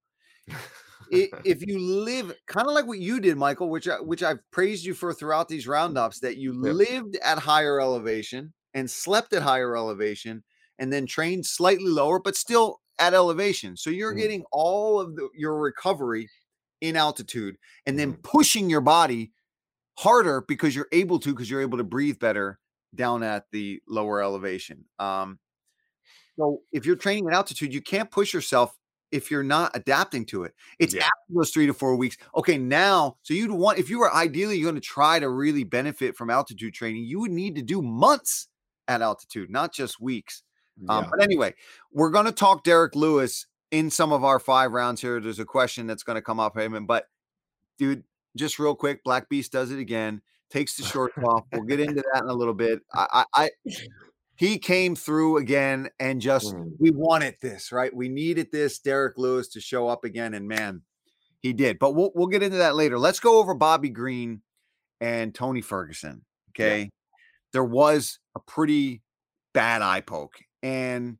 if 1.43 1.65
you 1.65 1.79
live 1.79 2.33
kind 2.47 2.67
of 2.67 2.73
like 2.73 2.87
what 2.87 2.99
you 2.99 3.19
did, 3.19 3.37
Michael, 3.37 3.69
which 3.69 3.87
I, 3.87 3.95
which 3.95 4.23
I've 4.23 4.39
praised 4.51 4.85
you 4.85 4.93
for 4.93 5.13
throughout 5.13 5.47
these 5.47 5.67
roundups, 5.67 6.19
that 6.19 6.37
you 6.37 6.53
yep. 6.65 6.75
lived 6.75 7.17
at 7.23 7.39
higher 7.39 7.79
elevation 7.79 8.53
and 8.73 8.89
slept 8.89 9.33
at 9.33 9.43
higher 9.43 9.75
elevation, 9.75 10.43
and 10.79 10.91
then 10.91 11.05
trained 11.05 11.45
slightly 11.45 11.87
lower, 11.89 12.19
but 12.19 12.35
still 12.35 12.79
at 12.99 13.13
elevation. 13.13 13.77
So 13.77 13.89
you're 13.89 14.13
mm. 14.13 14.17
getting 14.17 14.43
all 14.51 14.99
of 14.99 15.15
the, 15.15 15.29
your 15.35 15.59
recovery 15.59 16.27
in 16.81 16.95
altitude, 16.95 17.57
and 17.85 17.97
then 17.97 18.13
mm. 18.13 18.23
pushing 18.23 18.69
your 18.69 18.81
body 18.81 19.31
harder 19.97 20.43
because 20.47 20.75
you're 20.75 20.87
able 20.91 21.19
to, 21.19 21.31
because 21.31 21.49
you're 21.49 21.61
able 21.61 21.77
to 21.77 21.83
breathe 21.83 22.19
better 22.19 22.59
down 22.95 23.23
at 23.23 23.45
the 23.51 23.79
lower 23.87 24.21
elevation. 24.21 24.85
Um, 24.99 25.39
so 26.37 26.61
if 26.71 26.85
you're 26.85 26.95
training 26.95 27.27
at 27.27 27.33
altitude, 27.33 27.73
you 27.73 27.81
can't 27.81 28.09
push 28.09 28.33
yourself 28.33 28.75
if 29.13 29.29
you're 29.29 29.43
not 29.43 29.71
adapting 29.75 30.25
to 30.25 30.43
it. 30.43 30.53
It's 30.79 30.93
yeah. 30.93 31.03
after 31.03 31.13
those 31.29 31.51
three 31.51 31.67
to 31.67 31.73
four 31.73 31.95
weeks. 31.95 32.17
Okay, 32.35 32.57
now, 32.57 33.17
so 33.21 33.33
you'd 33.33 33.51
want, 33.51 33.77
if 33.77 33.89
you 33.89 33.99
were 33.99 34.13
ideally 34.13 34.59
going 34.61 34.75
to 34.75 34.81
try 34.81 35.19
to 35.19 35.29
really 35.29 35.63
benefit 35.63 36.17
from 36.17 36.29
altitude 36.29 36.73
training, 36.73 37.05
you 37.05 37.19
would 37.19 37.31
need 37.31 37.55
to 37.55 37.61
do 37.61 37.81
months 37.81 38.47
at 38.87 39.01
altitude, 39.01 39.49
not 39.49 39.73
just 39.73 40.01
weeks. 40.01 40.43
Um, 40.89 41.07
but 41.09 41.21
anyway, 41.21 41.53
we're 41.91 42.09
going 42.09 42.25
to 42.25 42.31
talk 42.31 42.63
Derrick 42.63 42.95
Lewis 42.95 43.45
in 43.69 43.91
some 43.91 44.11
of 44.11 44.23
our 44.23 44.39
five 44.39 44.71
rounds 44.71 44.99
here. 45.01 45.19
There's 45.19 45.39
a 45.39 45.45
question 45.45 45.85
that's 45.85 46.03
going 46.03 46.15
to 46.15 46.21
come 46.21 46.39
up, 46.39 46.57
him, 46.57 46.85
but 46.87 47.05
dude, 47.77 48.03
just 48.35 48.57
real 48.57 48.75
quick, 48.75 49.03
Black 49.03 49.29
Beast 49.29 49.51
does 49.51 49.69
it 49.71 49.79
again. 49.79 50.21
Takes 50.49 50.75
the 50.75 50.83
shorts 50.83 51.17
off. 51.23 51.43
We'll 51.51 51.63
get 51.63 51.79
into 51.79 52.03
that 52.13 52.23
in 52.23 52.29
a 52.29 52.33
little 52.33 52.53
bit. 52.53 52.79
I, 52.93 53.25
I, 53.35 53.43
I 53.43 53.49
he 54.43 54.57
came 54.57 54.93
through 54.93 55.37
again 55.37 55.89
and 56.01 56.19
just 56.19 56.53
Mm. 56.53 56.73
we 56.77 56.91
wanted 56.91 57.37
this, 57.41 57.71
right? 57.71 57.95
We 57.95 58.09
needed 58.09 58.51
this 58.51 58.77
Derrick 58.79 59.17
Lewis 59.17 59.47
to 59.49 59.61
show 59.61 59.87
up 59.87 60.03
again, 60.03 60.33
and 60.33 60.45
man, 60.49 60.81
he 61.39 61.53
did. 61.53 61.79
But 61.79 61.95
we'll 61.95 62.11
we'll 62.13 62.27
get 62.27 62.43
into 62.43 62.57
that 62.57 62.75
later. 62.75 62.99
Let's 62.99 63.21
go 63.21 63.39
over 63.39 63.53
Bobby 63.53 63.89
Green 63.89 64.41
and 64.99 65.33
Tony 65.33 65.61
Ferguson. 65.61 66.25
Okay, 66.49 66.89
there 67.53 67.63
was 67.63 68.19
a 68.35 68.41
pretty 68.41 69.01
bad 69.53 69.81
eye 69.81 70.01
poke, 70.01 70.35
and 70.61 71.17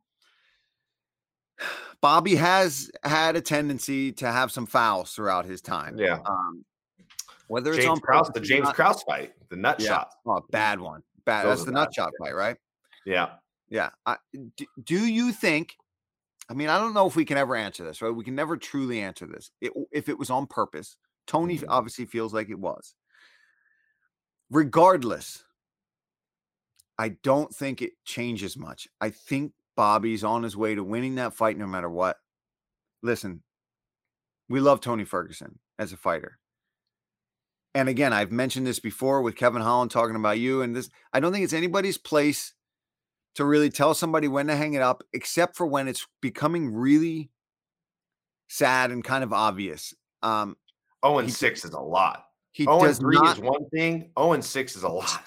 Bobby 2.02 2.36
has 2.36 2.92
had 3.04 3.38
a 3.38 3.42
tendency 3.42 4.12
to 4.12 4.30
have 4.30 4.52
some 4.52 4.66
fouls 4.66 5.14
throughout 5.14 5.46
his 5.46 5.62
time. 5.62 5.98
Yeah. 5.98 6.20
Um, 6.26 6.66
whether 7.48 7.72
it's 7.72 7.86
on 7.86 8.02
Krause, 8.02 8.30
the 8.34 8.42
James 8.42 8.66
not- 8.66 8.76
Krause 8.76 9.02
fight, 9.04 9.32
the 9.50 9.56
nut 9.56 9.80
Yeah. 9.80 9.88
shot. 9.88 10.10
Oh, 10.26 10.42
bad 10.52 10.82
one. 10.82 11.04
Bad. 11.24 11.46
Those 11.46 11.60
That's 11.60 11.66
the 11.68 11.72
nut 11.72 11.94
shot 11.94 12.12
fight, 12.20 12.36
right? 12.36 12.58
Yeah. 13.06 13.30
Yeah. 13.70 13.90
I, 14.06 14.18
do, 14.58 14.66
do 14.84 15.06
you 15.06 15.32
think? 15.32 15.76
I 16.50 16.54
mean, 16.54 16.70
I 16.70 16.78
don't 16.78 16.94
know 16.94 17.08
if 17.08 17.16
we 17.16 17.26
can 17.26 17.38
ever 17.38 17.56
answer 17.56 17.84
this, 17.84 18.02
right? 18.02 18.14
We 18.14 18.24
can 18.24 18.36
never 18.36 18.58
truly 18.58 19.02
answer 19.02 19.26
this. 19.26 19.52
It, 19.62 19.72
if 19.92 20.10
it 20.10 20.20
was 20.20 20.30
on 20.30 20.46
purpose, 20.48 20.98
Tony 21.26 21.58
Mhm. 21.58 21.66
obviously 21.70 22.06
feels 22.06 22.34
like 22.34 22.50
it 22.50 22.60
was. 22.60 22.96
Regardless, 24.50 25.44
I 26.98 27.10
don't 27.10 27.54
think 27.54 27.82
it 27.82 27.94
changes 28.06 28.58
much. 28.58 28.88
I 29.02 29.10
think 29.10 29.54
Bobby's 29.76 30.24
on 30.24 30.44
his 30.44 30.56
way 30.56 30.76
to 30.76 30.84
winning 30.84 31.16
that 31.16 31.34
fight 31.34 31.58
no 31.58 31.66
matter 31.66 31.90
what. 31.90 32.18
Listen, 33.02 33.42
we 34.50 34.60
love 34.60 34.82
Tony 34.82 35.06
Ferguson 35.06 35.60
as 35.80 35.94
a 35.94 35.98
fighter. 35.98 36.38
And 37.74 37.90
again, 37.90 38.14
I've 38.14 38.32
mentioned 38.32 38.68
this 38.68 38.80
before 38.80 39.22
with 39.24 39.36
Kevin 39.36 39.64
Holland 39.64 39.90
talking 39.90 40.16
about 40.16 40.38
you. 40.38 40.62
And 40.62 40.76
this, 40.76 40.90
I 41.12 41.20
don't 41.20 41.32
think 41.32 41.44
it's 41.44 41.54
anybody's 41.54 41.98
place 41.98 42.54
to 43.36 43.46
really 43.46 43.70
tell 43.70 43.94
somebody 43.94 44.28
when 44.28 44.48
to 44.48 44.56
hang 44.56 44.74
it 44.74 44.82
up, 44.82 45.04
except 45.14 45.56
for 45.56 45.66
when 45.66 45.88
it's 45.88 46.06
becoming 46.22 46.72
really 46.74 47.30
sad 48.48 48.92
and 48.92 49.04
kind 49.04 49.24
of 49.24 49.34
obvious. 49.34 49.94
Um, 50.22 50.58
Oh 51.02 51.18
and 51.18 51.28
He- 51.28 51.34
six 51.34 51.66
is 51.66 51.72
a 51.74 51.80
lot. 51.80 52.26
he 52.52 52.66
Oh 52.68 52.78
and 52.80 52.84
does 52.88 53.00
three 53.00 53.16
not, 53.18 53.38
is 53.38 53.44
one 53.44 53.68
thing. 53.70 54.12
Oh 54.16 54.32
and 54.34 54.44
six 54.46 54.76
is 54.76 54.84
a 54.84 54.90
lot. 55.02 55.22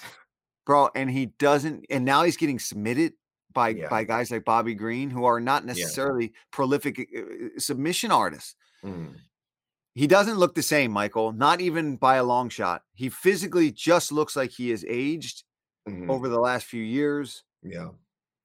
bro, 0.65 0.89
and 0.95 1.09
he 1.11 1.27
doesn't. 1.27 1.85
And 1.89 2.03
now 2.05 2.23
he's 2.23 2.37
getting 2.37 2.57
submitted 2.59 3.13
by 3.53 3.69
Yeah. 3.69 3.89
by 3.89 4.03
guys 4.05 4.31
like 4.31 4.45
Bobby 4.45 4.73
Green, 4.73 5.09
who 5.09 5.25
are 5.25 5.39
not 5.39 5.63
Yeah. 5.63 5.67
necessarily 5.73 6.33
prolific 6.51 6.99
uh, 7.15 7.19
uh, 7.19 7.49
submission 7.59 8.11
artists. 8.11 8.55
Mm. 8.83 9.15
He 9.93 10.07
doesn't 10.07 10.37
look 10.37 10.55
the 10.55 10.61
same, 10.63 10.91
Michael. 10.91 11.31
Not 11.31 11.59
even 11.61 11.95
by 11.97 12.15
a 12.17 12.23
long 12.23 12.49
shot. 12.49 12.83
He 12.93 13.09
physically 13.09 13.71
just 13.71 14.11
looks 14.11 14.35
like 14.35 14.51
he 14.51 14.69
has 14.69 14.85
aged 14.87 15.43
Mhm. 15.89 16.09
over 16.09 16.29
the 16.29 16.39
last 16.39 16.65
few 16.65 16.83
years. 16.83 17.43
Yeah. 17.71 17.89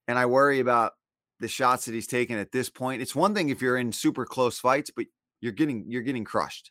and 0.09 0.19
I 0.19 0.27
worry 0.27 0.61
about 0.61 0.93
the 1.41 1.49
shots 1.49 1.87
that 1.87 1.93
he's 1.95 2.07
taken 2.07 2.39
at 2.39 2.53
this 2.53 2.71
point. 2.71 3.03
It's 3.03 3.15
one 3.15 3.35
thing 3.35 3.49
if 3.49 3.61
you're 3.61 3.77
in 3.77 3.93
super 3.93 4.25
close 4.25 4.59
fights, 4.59 4.91
but 4.95 5.07
you're 5.41 5.53
getting 5.53 5.85
you're 5.89 6.03
getting 6.03 6.25
crushed. 6.25 6.71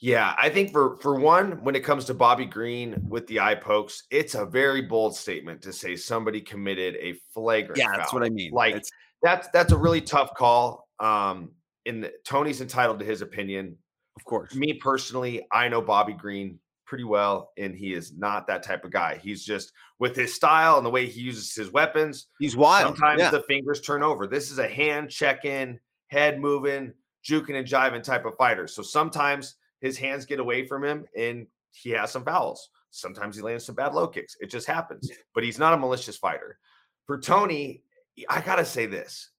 Yeah, 0.00 0.34
I 0.36 0.50
think 0.50 0.72
for 0.72 0.96
for 0.96 1.14
one, 1.18 1.62
when 1.62 1.76
it 1.76 1.84
comes 1.84 2.04
to 2.06 2.14
Bobby 2.14 2.44
Green 2.44 2.96
with 3.08 3.26
the 3.28 3.40
eye 3.40 3.54
pokes, 3.54 4.02
it's 4.10 4.34
a 4.34 4.44
very 4.44 4.82
bold 4.82 5.14
statement 5.16 5.62
to 5.62 5.72
say 5.72 5.94
somebody 5.96 6.40
committed 6.40 6.96
a 6.96 7.14
flagrant. 7.32 7.78
Yeah, 7.78 7.96
that's 7.96 8.12
what 8.12 8.24
I 8.24 8.28
mean. 8.30 8.50
Like 8.52 8.72
It's- 8.74 8.90
that's 9.22 9.48
that's 9.52 9.72
a 9.72 9.76
really 9.78 10.00
tough 10.02 10.34
call. 10.34 10.88
Um, 11.00 11.52
and 11.86 12.10
Tony's 12.24 12.60
entitled 12.60 12.98
to 12.98 13.04
his 13.04 13.22
opinion. 13.22 13.78
of 14.16 14.24
course. 14.24 14.54
Me 14.54 14.74
personally, 14.74 15.46
I 15.52 15.68
know 15.68 15.80
Bobby 15.80 16.12
Green 16.12 16.58
pretty 16.86 17.04
well, 17.04 17.52
and 17.56 17.74
he 17.74 17.92
is 17.92 18.12
not 18.16 18.46
that 18.46 18.62
type 18.62 18.84
of 18.84 18.90
guy. 18.90 19.18
He's 19.22 19.44
just 19.44 19.72
with 19.98 20.14
his 20.16 20.34
style 20.34 20.76
and 20.76 20.86
the 20.86 20.90
way 20.90 21.06
he 21.06 21.20
uses 21.20 21.54
his 21.54 21.72
weapons. 21.72 22.26
He's 22.38 22.56
wild. 22.56 22.96
Sometimes 22.96 23.20
yeah. 23.20 23.30
the 23.30 23.42
fingers 23.42 23.80
turn 23.80 24.02
over. 24.02 24.26
This 24.26 24.50
is 24.50 24.58
a 24.58 24.68
hand 24.68 25.10
check 25.10 25.44
in, 25.44 25.78
head 26.08 26.40
moving, 26.40 26.92
juking 27.24 27.56
and 27.56 27.66
jiving 27.66 28.02
type 28.02 28.24
of 28.24 28.36
fighter. 28.36 28.66
So 28.66 28.82
sometimes 28.82 29.56
his 29.80 29.96
hands 29.96 30.26
get 30.26 30.40
away 30.40 30.66
from 30.66 30.84
him 30.84 31.06
and 31.16 31.46
he 31.72 31.90
has 31.90 32.10
some 32.12 32.24
fouls. 32.24 32.68
Sometimes 32.90 33.36
he 33.36 33.42
lands 33.42 33.64
some 33.64 33.74
bad 33.74 33.94
low 33.94 34.06
kicks. 34.06 34.36
It 34.40 34.50
just 34.50 34.66
happens. 34.66 35.10
But 35.34 35.42
he's 35.42 35.58
not 35.58 35.74
a 35.74 35.76
malicious 35.76 36.16
fighter. 36.16 36.58
For 37.06 37.18
Tony, 37.18 37.82
I 38.28 38.40
got 38.40 38.56
to 38.56 38.64
say 38.64 38.86
this. 38.86 39.30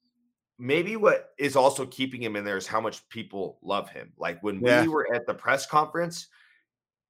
Maybe 0.58 0.96
what 0.96 1.30
is 1.38 1.56
also 1.56 1.86
keeping 1.86 2.22
him 2.22 2.36
in 2.36 2.46
there 2.46 2.58
is 2.58 2.68
how 2.68 2.82
much 2.82 3.08
people 3.10 3.60
love 3.62 3.90
him. 3.90 4.12
Like 4.18 4.42
when 4.44 4.62
Yeah. 4.62 4.82
we 4.82 4.88
were 4.88 5.08
at 5.14 5.26
the 5.26 5.34
press 5.34 5.66
conference, 5.66 6.28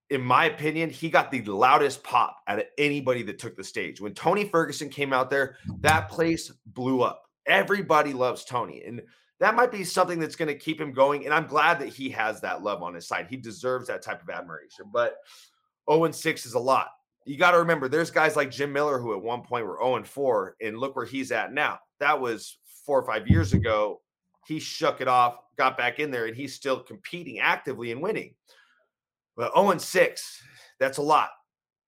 in 0.09 0.21
my 0.21 0.45
opinion, 0.45 0.89
he 0.89 1.09
got 1.09 1.31
the 1.31 1.41
loudest 1.41 2.03
pop 2.03 2.37
out 2.47 2.59
of 2.59 2.65
anybody 2.77 3.23
that 3.23 3.39
took 3.39 3.55
the 3.55 3.63
stage. 3.63 3.99
When 3.99 4.13
Tony 4.13 4.47
Ferguson 4.47 4.89
came 4.89 5.13
out 5.13 5.29
there, 5.29 5.57
that 5.79 6.09
place 6.09 6.51
blew 6.67 7.01
up. 7.01 7.23
Everybody 7.47 8.13
loves 8.13 8.45
Tony. 8.45 8.83
And 8.85 9.01
that 9.39 9.55
might 9.55 9.71
be 9.71 9.83
something 9.83 10.19
that's 10.19 10.35
going 10.35 10.47
to 10.47 10.57
keep 10.57 10.79
him 10.79 10.93
going. 10.93 11.25
And 11.25 11.33
I'm 11.33 11.47
glad 11.47 11.79
that 11.79 11.89
he 11.89 12.09
has 12.09 12.39
that 12.41 12.63
love 12.63 12.83
on 12.83 12.93
his 12.93 13.07
side. 13.07 13.27
He 13.29 13.37
deserves 13.37 13.87
that 13.87 14.01
type 14.01 14.21
of 14.21 14.29
admiration. 14.29 14.85
But 14.91 15.15
0 15.89 16.05
and 16.05 16.15
6 16.15 16.45
is 16.45 16.53
a 16.53 16.59
lot. 16.59 16.89
You 17.25 17.37
got 17.37 17.51
to 17.51 17.57
remember, 17.57 17.87
there's 17.87 18.11
guys 18.11 18.35
like 18.35 18.51
Jim 18.51 18.71
Miller 18.71 18.99
who 18.99 19.13
at 19.13 19.21
one 19.21 19.41
point 19.41 19.65
were 19.65 19.79
0 19.81 19.95
and 19.95 20.07
4, 20.07 20.57
and 20.61 20.77
look 20.77 20.95
where 20.95 21.05
he's 21.05 21.31
at 21.31 21.51
now. 21.51 21.79
That 21.99 22.21
was 22.21 22.57
four 22.85 22.99
or 22.99 23.05
five 23.05 23.27
years 23.27 23.53
ago. 23.53 24.01
He 24.45 24.59
shook 24.59 25.01
it 25.01 25.07
off, 25.07 25.37
got 25.57 25.75
back 25.75 25.99
in 25.99 26.11
there, 26.11 26.27
and 26.27 26.35
he's 26.35 26.53
still 26.53 26.79
competing 26.79 27.39
actively 27.39 27.91
and 27.91 28.01
winning. 28.01 28.35
But 29.35 29.53
0 29.53 29.71
and 29.71 29.81
6, 29.81 30.43
that's 30.79 30.97
a 30.97 31.01
lot. 31.01 31.29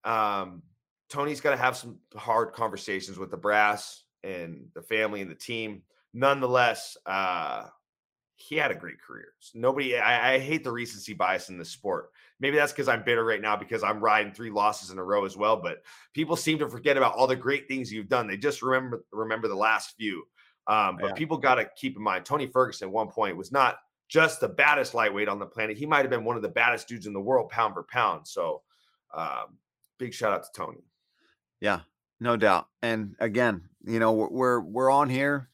Um, 0.04 0.64
Tony's 1.10 1.42
got 1.42 1.52
to 1.52 1.58
have 1.58 1.78
some 1.78 2.00
hard 2.16 2.54
conversations 2.54 3.18
with 3.18 3.32
the 3.32 3.38
brass 3.38 4.04
and 4.24 4.68
the 4.74 4.82
family 4.82 5.22
and 5.22 5.32
the 5.32 5.36
team. 5.36 5.84
Nonetheless, 6.14 6.98
uh, 7.06 7.68
he 8.36 8.56
had 8.56 8.72
a 8.72 8.76
great 8.76 9.02
career. 9.02 9.34
So 9.40 9.58
nobody, 9.60 9.98
I, 9.98 10.34
I 10.36 10.40
hate 10.40 10.64
the 10.64 10.72
recency 10.72 11.14
bias 11.14 11.50
in 11.50 11.58
the 11.58 11.66
sport. 11.66 12.12
Maybe 12.40 12.56
that's 12.56 12.72
because 12.72 12.88
I'm 12.88 13.04
bitter 13.04 13.26
right 13.26 13.42
now 13.42 13.56
because 13.56 13.84
I'm 13.84 14.00
riding 14.00 14.32
three 14.32 14.52
losses 14.52 14.92
in 14.92 15.00
a 15.00 15.04
row 15.04 15.26
as 15.26 15.36
well. 15.36 15.58
But 15.58 15.82
people 16.14 16.36
seem 16.36 16.60
to 16.60 16.70
forget 16.70 16.98
about 16.98 17.16
all 17.16 17.26
the 17.26 17.36
great 17.36 17.68
things 17.68 17.92
you've 17.92 18.10
done. 18.10 18.28
They 18.28 18.38
just 18.38 18.62
remember 18.62 19.04
remember 19.12 19.48
the 19.48 19.56
last 19.56 19.96
few. 19.98 20.24
Um, 20.68 20.98
but 20.98 21.08
Yeah. 21.08 21.14
people 21.14 21.38
got 21.38 21.56
to 21.56 21.70
keep 21.76 21.96
in 21.96 22.04
mind 22.04 22.26
Tony 22.26 22.46
Ferguson 22.46 22.90
at 22.90 22.94
one 22.94 23.08
point 23.08 23.38
was 23.38 23.52
not 23.52 23.80
just 24.08 24.40
the 24.40 24.48
baddest 24.48 24.94
lightweight 24.94 25.28
on 25.28 25.40
the 25.40 25.46
planet. 25.46 25.78
He 25.78 25.86
might 25.86 26.02
have 26.02 26.10
been 26.10 26.24
one 26.24 26.36
of 26.36 26.42
the 26.42 26.50
baddest 26.50 26.88
dudes 26.88 27.08
in 27.08 27.14
the 27.14 27.20
world, 27.20 27.50
pound 27.50 27.74
for 27.74 27.84
pound. 27.84 28.28
So, 28.28 28.62
um, 29.14 29.58
big 29.98 30.14
shout 30.14 30.34
out 30.34 30.44
to 30.44 30.50
Tony. 30.56 30.84
Yeah, 31.60 31.82
no 32.20 32.38
doubt. 32.38 32.68
And 32.82 33.16
again, 33.20 33.64
you 33.86 34.00
know, 34.00 34.14
we're 34.14 34.60
we're, 34.60 34.92
on 34.92 35.10
here 35.10 35.50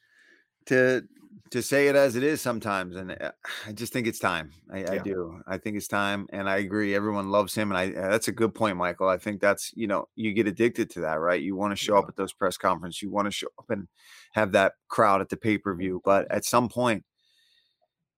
to 0.67 1.03
to 1.51 1.61
say 1.61 1.87
it 1.87 1.95
as 1.95 2.15
it 2.15 2.23
is 2.23 2.41
sometimes, 2.41 2.95
and 2.95 3.11
uh, 3.11 3.31
I 3.67 3.71
just 3.73 3.93
think 3.93 4.07
it's 4.07 4.19
time. 4.19 4.51
I, 4.71 4.95
I 4.95 4.97
do. 4.97 5.39
I 5.47 5.57
think 5.57 5.77
it's 5.77 5.87
time, 5.87 6.27
and 6.31 6.49
I 6.49 6.57
agree. 6.57 6.95
Everyone 6.95 7.29
loves 7.29 7.53
him, 7.55 7.71
and 7.71 7.77
I 7.77 7.99
uh, 7.99 8.09
that's 8.09 8.27
a 8.27 8.31
good 8.31 8.53
point, 8.53 8.77
Michael. 8.77 9.07
I 9.07 9.17
think 9.17 9.39
that's 9.39 9.71
you 9.75 9.87
know 9.87 10.07
you 10.15 10.33
get 10.33 10.47
addicted 10.47 10.89
to 10.91 11.01
that, 11.01 11.19
right? 11.19 11.41
You 11.41 11.55
want 11.55 11.71
to 11.71 11.83
show 11.83 11.97
up 11.97 12.09
at 12.09 12.15
those 12.15 12.33
press 12.33 12.57
conferences, 12.57 13.01
you 13.01 13.11
want 13.11 13.25
to 13.25 13.31
show 13.31 13.47
up 13.57 13.69
and 13.69 13.87
have 14.33 14.51
that 14.53 14.73
crowd 14.89 15.21
at 15.21 15.29
the 15.29 15.37
pay 15.37 15.57
per 15.57 15.75
view, 15.75 16.01
but 16.03 16.29
at 16.31 16.45
some 16.45 16.69
point, 16.69 17.03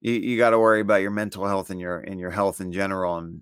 you, 0.05 0.13
you 0.13 0.37
got 0.37 0.51
to 0.51 0.59
worry 0.59 0.81
about 0.81 1.01
your 1.01 1.09
mental 1.09 1.47
health 1.47 1.71
and 1.71 1.79
your 1.79 1.97
and 1.97 2.19
your 2.19 2.29
health 2.29 2.61
in 2.61 2.71
general, 2.71 3.17
and 3.17 3.41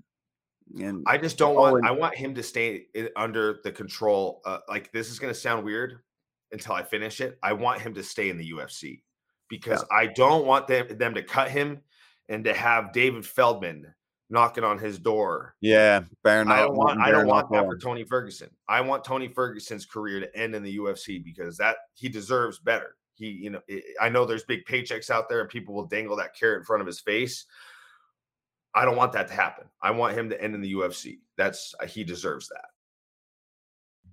and 0.79 1.03
I 1.05 1.17
just 1.17 1.37
don't 1.37 1.55
want. 1.55 1.85
I 1.85 1.91
want 1.91 2.15
him 2.15 2.33
to 2.35 2.43
stay 2.43 2.85
under 3.17 3.59
the 3.65 3.71
control. 3.71 4.41
Uh, 4.45 4.59
like 4.69 4.89
this 4.93 5.09
is 5.09 5.19
going 5.19 5.33
to 5.33 5.39
sound 5.39 5.65
weird 5.65 5.99
until 6.53 6.73
I 6.73 6.83
finish 6.83 7.19
it. 7.19 7.37
I 7.43 7.51
want 7.51 7.81
him 7.81 7.93
to 7.95 8.03
stay 8.03 8.29
in 8.29 8.37
the 8.37 8.49
UFC 8.51 9.01
because 9.49 9.83
I 9.91 10.07
don't 10.07 10.45
want 10.45 10.67
them 10.67 10.87
them 10.97 11.13
to 11.15 11.21
cut 11.21 11.51
him 11.51 11.81
and 12.29 12.45
to 12.45 12.53
have 12.53 12.93
David 12.93 13.25
Feldman 13.25 13.93
knocking 14.29 14.63
on 14.63 14.79
his 14.79 14.97
door. 14.97 15.55
yeah, 15.59 16.03
Baron. 16.23 16.49
I 16.49 16.61
don't 16.61 16.77
want. 16.77 17.01
I 17.01 17.11
don't 17.11 17.27
want 17.27 17.51
that 17.51 17.65
for 17.65 17.77
Tony 17.77 18.05
Ferguson. 18.05 18.49
I 18.69 18.79
want 18.79 19.03
Tony 19.03 19.27
Ferguson's 19.27 19.85
career 19.85 20.21
to 20.21 20.33
end 20.33 20.55
in 20.55 20.63
the 20.63 20.77
UFC 20.77 21.21
because 21.21 21.57
that 21.57 21.75
he 21.93 22.07
deserves 22.07 22.57
better. 22.59 22.95
He, 23.15 23.27
you 23.27 23.49
know, 23.51 23.61
I- 23.69 23.83
I 24.01 24.09
know 24.09 24.25
there's 24.25 24.43
big 24.43 24.65
paychecks 24.65 25.09
out 25.09 25.29
there 25.29 25.41
and 25.41 25.49
people 25.49 25.73
will 25.73 25.85
dangle 25.85 26.15
that 26.17 26.35
carrot 26.35 26.59
in 26.59 26.65
front 26.65 26.81
of 26.81 26.87
his 26.87 26.99
face. 26.99 27.45
I 28.75 28.85
don't 28.85 28.95
want 28.95 29.13
that 29.13 29.27
to 29.27 29.33
happen. 29.33 29.65
I 29.81 29.91
want 29.91 30.17
him 30.17 30.29
to 30.31 30.41
end 30.41 30.55
in 30.55 30.61
the 30.61 30.73
UFC. 30.73 31.19
That's 31.37 31.75
uh, 31.79 31.85
he 31.85 32.03
deserves 32.03 32.47
that. 32.49 32.65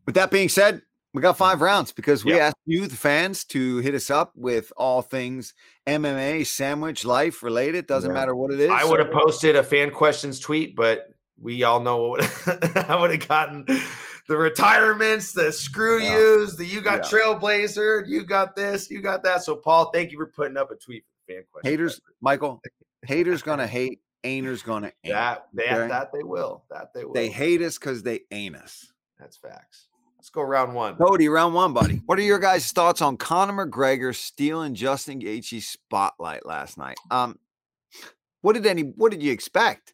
With 0.06 0.14
that 0.16 0.30
being 0.30 0.48
said, 0.50 0.82
we 1.14 1.22
got 1.22 1.36
five 1.38 1.60
rounds 1.60 1.92
because 1.92 2.24
we 2.24 2.32
Yep. 2.32 2.40
asked 2.42 2.56
you, 2.66 2.86
the 2.86 2.94
fans, 2.96 3.44
to 3.46 3.78
hit 3.78 3.94
us 3.94 4.10
up 4.10 4.32
with 4.36 4.72
all 4.76 5.02
things 5.02 5.54
MMA, 5.86 6.44
sandwich, 6.46 7.04
life 7.04 7.42
related. 7.42 7.86
Doesn't 7.86 8.10
Yeah. 8.10 8.14
matter 8.14 8.34
what 8.34 8.52
it 8.52 8.60
is. 8.60 8.70
I 8.70 8.84
would 8.84 9.00
have 9.00 9.10
posted 9.10 9.56
a 9.56 9.62
fan 9.64 9.90
questions 9.90 10.38
tweet, 10.38 10.76
but 10.76 11.08
we 11.40 11.62
all 11.64 11.80
know 11.80 12.08
what 12.08 12.20
I 12.88 13.00
would 13.00 13.10
have 13.12 13.26
gotten 13.26 13.64
the 14.30 14.36
retirements, 14.36 15.32
the 15.32 15.50
screw 15.50 16.00
yeah. 16.00 16.16
yous, 16.16 16.54
the 16.54 16.64
you 16.64 16.80
got 16.80 17.00
yeah. 17.02 17.18
Trailblazer, 17.18 18.06
you 18.06 18.24
got 18.24 18.54
this, 18.54 18.88
you 18.88 19.02
got 19.02 19.24
that. 19.24 19.42
So, 19.42 19.56
Paul, 19.56 19.90
thank 19.90 20.12
you 20.12 20.18
for 20.18 20.26
putting 20.26 20.56
up 20.56 20.70
a 20.70 20.76
tweet 20.76 21.02
for 21.02 21.32
fan 21.32 21.42
question. 21.50 21.68
Haters, 21.68 22.00
Michael, 22.20 22.62
haters 23.04 23.42
gonna 23.42 23.66
hate, 23.66 23.98
ainers 24.22 24.62
gonna 24.62 24.92
ain't. 25.04 25.12
That, 25.12 25.48
they, 25.52 25.64
okay? 25.64 25.88
that 25.88 26.12
they 26.12 26.22
will. 26.22 26.62
That 26.70 26.94
they 26.94 27.04
will. 27.04 27.12
They 27.12 27.28
hate 27.28 27.60
us 27.60 27.76
because 27.76 28.04
they 28.04 28.20
ain't 28.30 28.54
us. 28.54 28.92
That's 29.18 29.36
facts. 29.36 29.88
Let's 30.16 30.30
go 30.30 30.42
round 30.42 30.76
one. 30.76 30.94
Cody, 30.94 31.28
round 31.28 31.52
one, 31.52 31.72
buddy. 31.72 32.00
What 32.06 32.16
are 32.20 32.22
your 32.22 32.38
guys' 32.38 32.70
thoughts 32.70 33.02
on 33.02 33.16
Conor 33.16 33.66
McGregor 33.66 34.14
stealing 34.14 34.76
Justin 34.76 35.20
Gaethje's 35.20 35.66
spotlight 35.66 36.46
last 36.46 36.78
night? 36.78 36.98
Um, 37.10 37.36
what 38.42 38.52
did 38.52 38.64
any? 38.64 38.82
What 38.82 39.10
did 39.10 39.24
you 39.24 39.32
expect? 39.32 39.92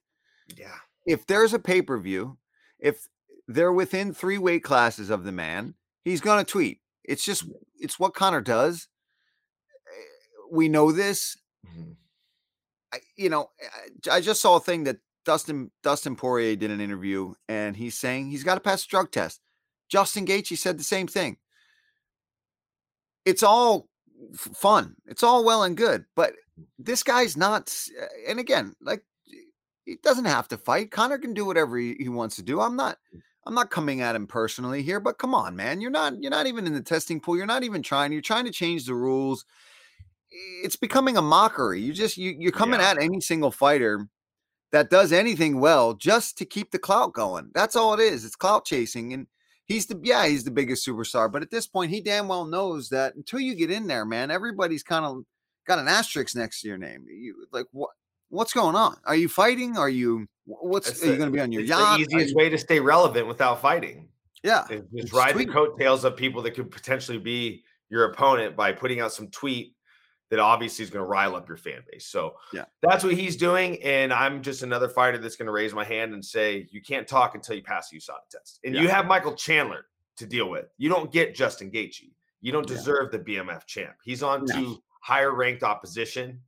Yeah. 0.55 0.75
If 1.07 1.27
there's 1.27 1.55
a 1.55 1.59
pay 1.59 1.81
per 1.81 1.96
view, 1.96 2.37
if 2.79 3.09
they're 3.48 3.72
within 3.72 4.12
three 4.12 4.38
weight 4.38 4.64
classes 4.64 5.11
of 5.11 5.24
the 5.24 5.32
man, 5.32 5.74
he's 6.04 6.20
gonna 6.20 6.44
tweet. 6.44 6.80
It's 7.04 7.24
just 7.24 7.44
it's 7.78 7.98
what 7.98 8.14
Conor 8.14 8.40
does. 8.40 8.88
Eh, 9.87 10.46
we 10.50 10.68
know 10.68 10.92
this. 10.92 11.37
Mm-hmm. 11.66 11.92
I, 12.92 12.98
you 13.16 13.28
know, 13.28 13.50
eh, 13.61 14.11
I 14.11 14.20
just 14.20 14.40
saw 14.40 14.56
a 14.56 14.61
thing 14.61 14.85
that 14.85 14.98
Dustin 15.24 15.70
Dustin 15.82 16.16
Poirier 16.16 16.56
did 16.56 16.70
an 16.70 16.80
interview, 16.80 17.35
and 17.48 17.76
he's 17.76 17.96
saying 17.96 18.30
he's 18.30 18.44
got 18.44 18.54
to 18.54 18.61
pass 18.61 18.85
a 18.85 18.88
drug 18.88 19.11
test. 19.11 19.40
Justin 19.88 20.26
Gaethje 20.26 20.59
said 20.59 20.78
the 20.78 20.85
same 20.85 21.06
thing. 21.06 21.37
It's 23.24 23.42
all 23.42 23.88
fun. 24.35 24.96
It's 25.06 25.22
all 25.22 25.44
well 25.44 25.62
and 25.62 25.76
good, 25.76 26.04
but 26.16 26.32
this 26.78 27.02
guy's 27.02 27.37
not. 27.37 27.72
Eh, 28.00 28.30
and 28.30 28.40
again, 28.40 28.74
like 28.80 29.04
he 29.85 29.96
doesn't 30.02 30.24
have 30.24 30.48
to 30.48 30.59
fight. 30.59 30.90
Conor 30.90 31.18
can 31.18 31.32
do 31.32 31.44
whatever 31.44 31.78
he, 31.78 31.94
he 31.98 32.09
wants 32.09 32.37
to 32.37 32.42
do. 32.42 32.61
I'm 32.61 32.76
not. 32.76 32.98
Mm. 33.14 33.20
I'm 33.46 33.54
not 33.54 33.70
coming 33.70 34.00
at 34.00 34.16
him 34.16 34.26
personally 34.26 34.82
here, 34.82 34.98
but 34.98 35.18
come 35.18 35.35
on, 35.35 35.54
man. 35.54 35.80
You're 35.80 35.90
not. 35.90 36.20
You're 36.20 36.30
not 36.30 36.46
even 36.46 36.66
in 36.66 36.74
the 36.74 36.82
testing 36.82 37.20
pool. 37.20 37.37
You're 37.37 37.46
not 37.46 37.62
even 37.62 37.82
trying. 37.82 38.12
You're 38.12 38.22
trying 38.22 38.44
to 38.44 38.50
change 38.50 38.87
the 38.87 38.94
rules. 38.94 39.44
It's 40.64 40.76
becoming 40.76 41.16
a 41.16 41.22
mockery. 41.22 41.80
You 41.80 41.92
just 41.92 42.16
you, 42.16 42.35
you're 42.37 42.52
coming 42.52 42.80
yeah. 42.80 42.90
at 42.90 42.98
any 43.02 43.20
single 43.20 43.52
fighter 43.52 44.09
that 44.72 44.90
does 44.90 45.12
anything 45.12 45.61
well 45.61 45.94
just 45.94 46.37
to 46.38 46.44
keep 46.44 46.72
the 46.72 46.78
clout 46.78 47.12
going. 47.12 47.50
That's 47.54 47.76
all 47.76 47.94
it 47.94 48.00
is. 48.00 48.24
It's 48.24 48.37
clout 48.37 48.64
chasing. 48.64 49.12
And 49.12 49.28
he's 49.66 49.87
the 49.87 49.98
yeah, 50.02 50.26
he's 50.26 50.44
the 50.44 50.50
biggest 50.50 50.87
superstar. 50.87 51.30
But 51.30 51.42
at 51.42 51.50
this 51.50 51.68
point, 51.68 51.92
he 51.92 52.00
damn 52.00 52.28
well 52.28 52.44
knows 52.44 52.88
that 52.88 53.14
until 53.14 53.40
you 53.40 53.54
get 53.54 53.70
in 53.70 53.87
there, 53.87 54.04
man, 54.04 54.30
everybody's 54.30 54.82
kind 54.82 55.04
of 55.04 55.22
got 55.66 55.78
an 55.78 55.88
asterisk 55.88 56.35
next 56.35 56.62
to 56.62 56.68
your 56.68 56.78
name. 56.78 57.06
You 57.09 57.46
like 57.52 57.66
what 57.70 57.90
what's 58.28 58.52
going 58.52 58.76
on? 58.76 58.96
Are 59.04 59.16
you 59.16 59.28
fighting? 59.28 59.76
Are 59.76 59.88
you 59.88 60.26
what's 60.44 61.02
are 61.02 61.06
you 61.06 61.16
going 61.16 61.30
to 61.30 61.34
be 61.34 61.40
on 61.40 61.52
your 61.52 61.62
yacht? 61.62 61.98
The 61.98 62.04
easiest 62.04 62.30
you, 62.30 62.36
way 62.36 62.48
to 62.48 62.58
stay 62.58 62.80
relevant 62.80 63.26
without 63.26 63.60
fighting. 63.60 64.08
Yeah, 64.42 64.64
just 64.94 65.12
ride 65.12 65.32
tweet. 65.32 65.48
the 65.48 65.52
coattails 65.52 66.04
of 66.04 66.16
people 66.16 66.42
that 66.42 66.52
could 66.52 66.70
potentially 66.70 67.18
be 67.18 67.64
your 67.88 68.04
opponent 68.04 68.56
by 68.56 68.72
putting 68.72 69.00
out 69.00 69.12
some 69.12 69.28
tweet 69.28 69.74
that 70.30 70.40
obviously 70.40 70.82
is 70.82 70.90
going 70.90 71.04
to 71.04 71.08
rile 71.08 71.36
up 71.36 71.48
your 71.48 71.56
fan 71.56 71.82
base. 71.90 72.06
So 72.06 72.34
yeah, 72.52 72.64
that's 72.82 73.04
what 73.04 73.14
he's 73.14 73.36
doing. 73.36 73.82
And 73.82 74.12
I'm 74.12 74.42
just 74.42 74.62
another 74.62 74.88
fighter 74.88 75.18
that's 75.18 75.36
going 75.36 75.46
to 75.46 75.52
raise 75.52 75.72
my 75.72 75.84
hand 75.84 76.14
and 76.14 76.24
say, 76.24 76.66
you 76.70 76.82
can't 76.82 77.06
talk 77.06 77.34
until 77.34 77.56
you 77.56 77.62
pass 77.62 77.90
the 77.90 77.98
USADA 77.98 78.28
test. 78.30 78.60
And 78.64 78.74
yeah. 78.74 78.82
you 78.82 78.88
have 78.88 79.06
Michael 79.06 79.34
Chandler 79.34 79.86
to 80.16 80.26
deal 80.26 80.50
with. 80.50 80.66
You 80.78 80.88
don't 80.88 81.12
get 81.12 81.34
Justin 81.34 81.70
Gaethje. 81.70 82.10
You 82.40 82.52
don't 82.52 82.66
deserve 82.66 83.10
yeah. 83.12 83.18
the 83.18 83.24
BMF 83.24 83.66
champ. 83.66 83.94
He's 84.04 84.22
on 84.22 84.44
no. 84.46 84.54
to 84.54 84.82
higher 85.00 85.34
ranked 85.34 85.62
opposition. 85.62 86.40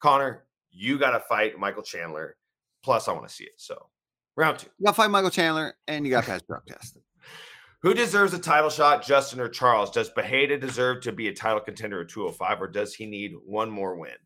Conor, 0.00 0.45
you 0.76 0.98
got 0.98 1.12
to 1.12 1.20
fight 1.20 1.58
Michael 1.58 1.82
Chandler. 1.82 2.36
Plus, 2.84 3.08
I 3.08 3.12
want 3.12 3.26
to 3.26 3.34
see 3.34 3.44
it. 3.44 3.54
So 3.56 3.88
round 4.36 4.58
two. 4.58 4.68
You 4.78 4.84
got 4.84 4.92
to 4.92 4.96
fight 4.96 5.10
Michael 5.10 5.30
Chandler 5.30 5.74
and 5.88 6.04
you 6.04 6.10
got 6.10 6.24
to 6.24 6.30
pass 6.30 6.42
drug 6.42 6.64
test. 6.66 6.98
Who 7.82 7.94
deserves 7.94 8.32
a 8.34 8.38
title 8.38 8.70
shot, 8.70 9.04
Justin 9.04 9.40
or 9.40 9.48
Charles? 9.48 9.90
Does 9.90 10.10
Pereira 10.10 10.58
deserve 10.58 11.02
to 11.02 11.12
be 11.12 11.28
a 11.28 11.34
title 11.34 11.60
contender 11.60 12.00
at 12.00 12.08
205, 12.08 12.62
or 12.62 12.68
does 12.68 12.94
he 12.94 13.06
need 13.06 13.34
one 13.44 13.70
more 13.70 13.96
win? 13.96 14.16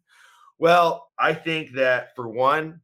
Well, 0.58 1.08
I 1.18 1.34
think 1.34 1.72
that 1.72 2.14
for 2.14 2.28
one, 2.28 2.80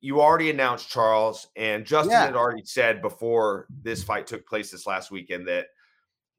you 0.00 0.20
already 0.20 0.48
announced 0.48 0.88
Charles, 0.88 1.48
and 1.56 1.84
Justin 1.84 2.12
yeah. 2.12 2.24
had 2.24 2.36
already 2.36 2.64
said 2.64 3.02
before 3.02 3.66
this 3.82 4.02
fight 4.02 4.26
took 4.26 4.46
place 4.46 4.70
this 4.70 4.86
last 4.86 5.10
weekend 5.10 5.46
that 5.48 5.66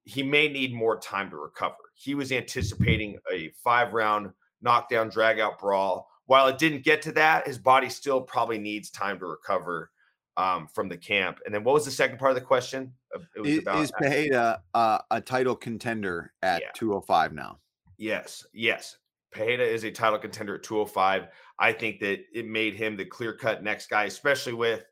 he 0.05 0.23
may 0.23 0.47
need 0.47 0.73
more 0.73 0.99
time 0.99 1.29
to 1.29 1.37
recover. 1.37 1.75
He 1.93 2.15
was 2.15 2.31
anticipating 2.31 3.19
a 3.31 3.51
five 3.63 3.93
round 3.93 4.31
knockdown, 4.61 5.09
drag 5.09 5.39
out 5.39 5.59
brawl. 5.59 6.10
While 6.25 6.47
it 6.47 6.57
didn't 6.57 6.83
get 6.83 7.01
to 7.03 7.11
that, 7.13 7.47
his 7.47 7.57
body 7.57 7.89
still 7.89 8.21
probably 8.21 8.57
needs 8.57 8.89
time 8.89 9.19
to 9.19 9.25
recover 9.25 9.91
um, 10.37 10.67
from 10.73 10.87
the 10.87 10.97
camp. 10.97 11.39
And 11.45 11.53
then 11.53 11.63
what 11.63 11.73
was 11.73 11.85
the 11.85 11.91
second 11.91 12.19
part 12.19 12.31
of 12.31 12.35
the 12.35 12.41
question? 12.41 12.93
It 13.35 13.39
was 13.39 13.49
is, 13.49 13.59
about 13.59 13.79
is 13.79 13.91
Pereira 13.91 14.61
uh, 14.73 14.99
a 15.11 15.19
title 15.19 15.55
contender 15.55 16.33
at 16.41 16.61
yeah. 16.61 16.69
205 16.73 17.33
now? 17.33 17.59
Yes, 17.97 18.45
yes. 18.53 18.97
Pereira 19.31 19.65
is 19.65 19.83
a 19.83 19.91
title 19.91 20.19
contender 20.19 20.55
at 20.55 20.63
205. 20.63 21.27
I 21.59 21.73
think 21.73 21.99
that 21.99 22.21
it 22.33 22.47
made 22.47 22.75
him 22.75 22.95
the 22.97 23.05
clear 23.05 23.33
cut 23.33 23.63
next 23.63 23.89
guy, 23.89 24.05
especially 24.05 24.53
with 24.53 24.83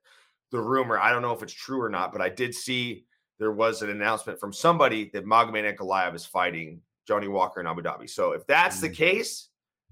the 0.52 0.60
rumor. 0.60 1.00
I 1.00 1.12
don't 1.12 1.22
know 1.22 1.34
if 1.34 1.44
it's 1.44 1.54
true 1.54 1.82
or 1.82 1.90
not, 1.90 2.12
but 2.12 2.22
I 2.22 2.30
did 2.30 2.54
see 2.54 3.06
there 3.40 3.52
was 3.52 3.82
an 3.82 3.90
announcement 3.90 4.40
from 4.40 4.54
somebody 4.54 5.10
that 5.14 5.26
Magomed 5.26 5.76
Ankalaev 5.76 6.14
is 6.14 6.26
fighting 6.26 6.82
Johnny 7.08 7.28
Walker 7.28 7.60
in 7.60 7.68
Abu 7.68 7.82
Dhabi. 7.82 8.10
So 8.10 8.34
if 8.34 8.46
that's 8.48 8.78
mm-hmm. 8.78 8.88
the 8.88 8.96
case, 8.96 9.49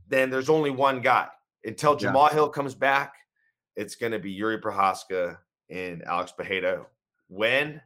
then 0.07 0.29
there's 0.29 0.49
only 0.49 0.69
one 0.69 1.01
guy. 1.01 1.27
Until 1.63 1.95
Jamal 1.95 2.27
yeah. 2.29 2.35
Hill 2.35 2.49
comes 2.49 2.75
back, 2.75 3.13
it's 3.75 3.95
going 3.95 4.11
to 4.11 4.19
be 4.19 4.31
Yuri 4.31 4.59
Prochazka 4.59 5.37
and 5.69 6.03
Alex 6.03 6.31
Pereira. 6.31 6.85
When 7.27 7.81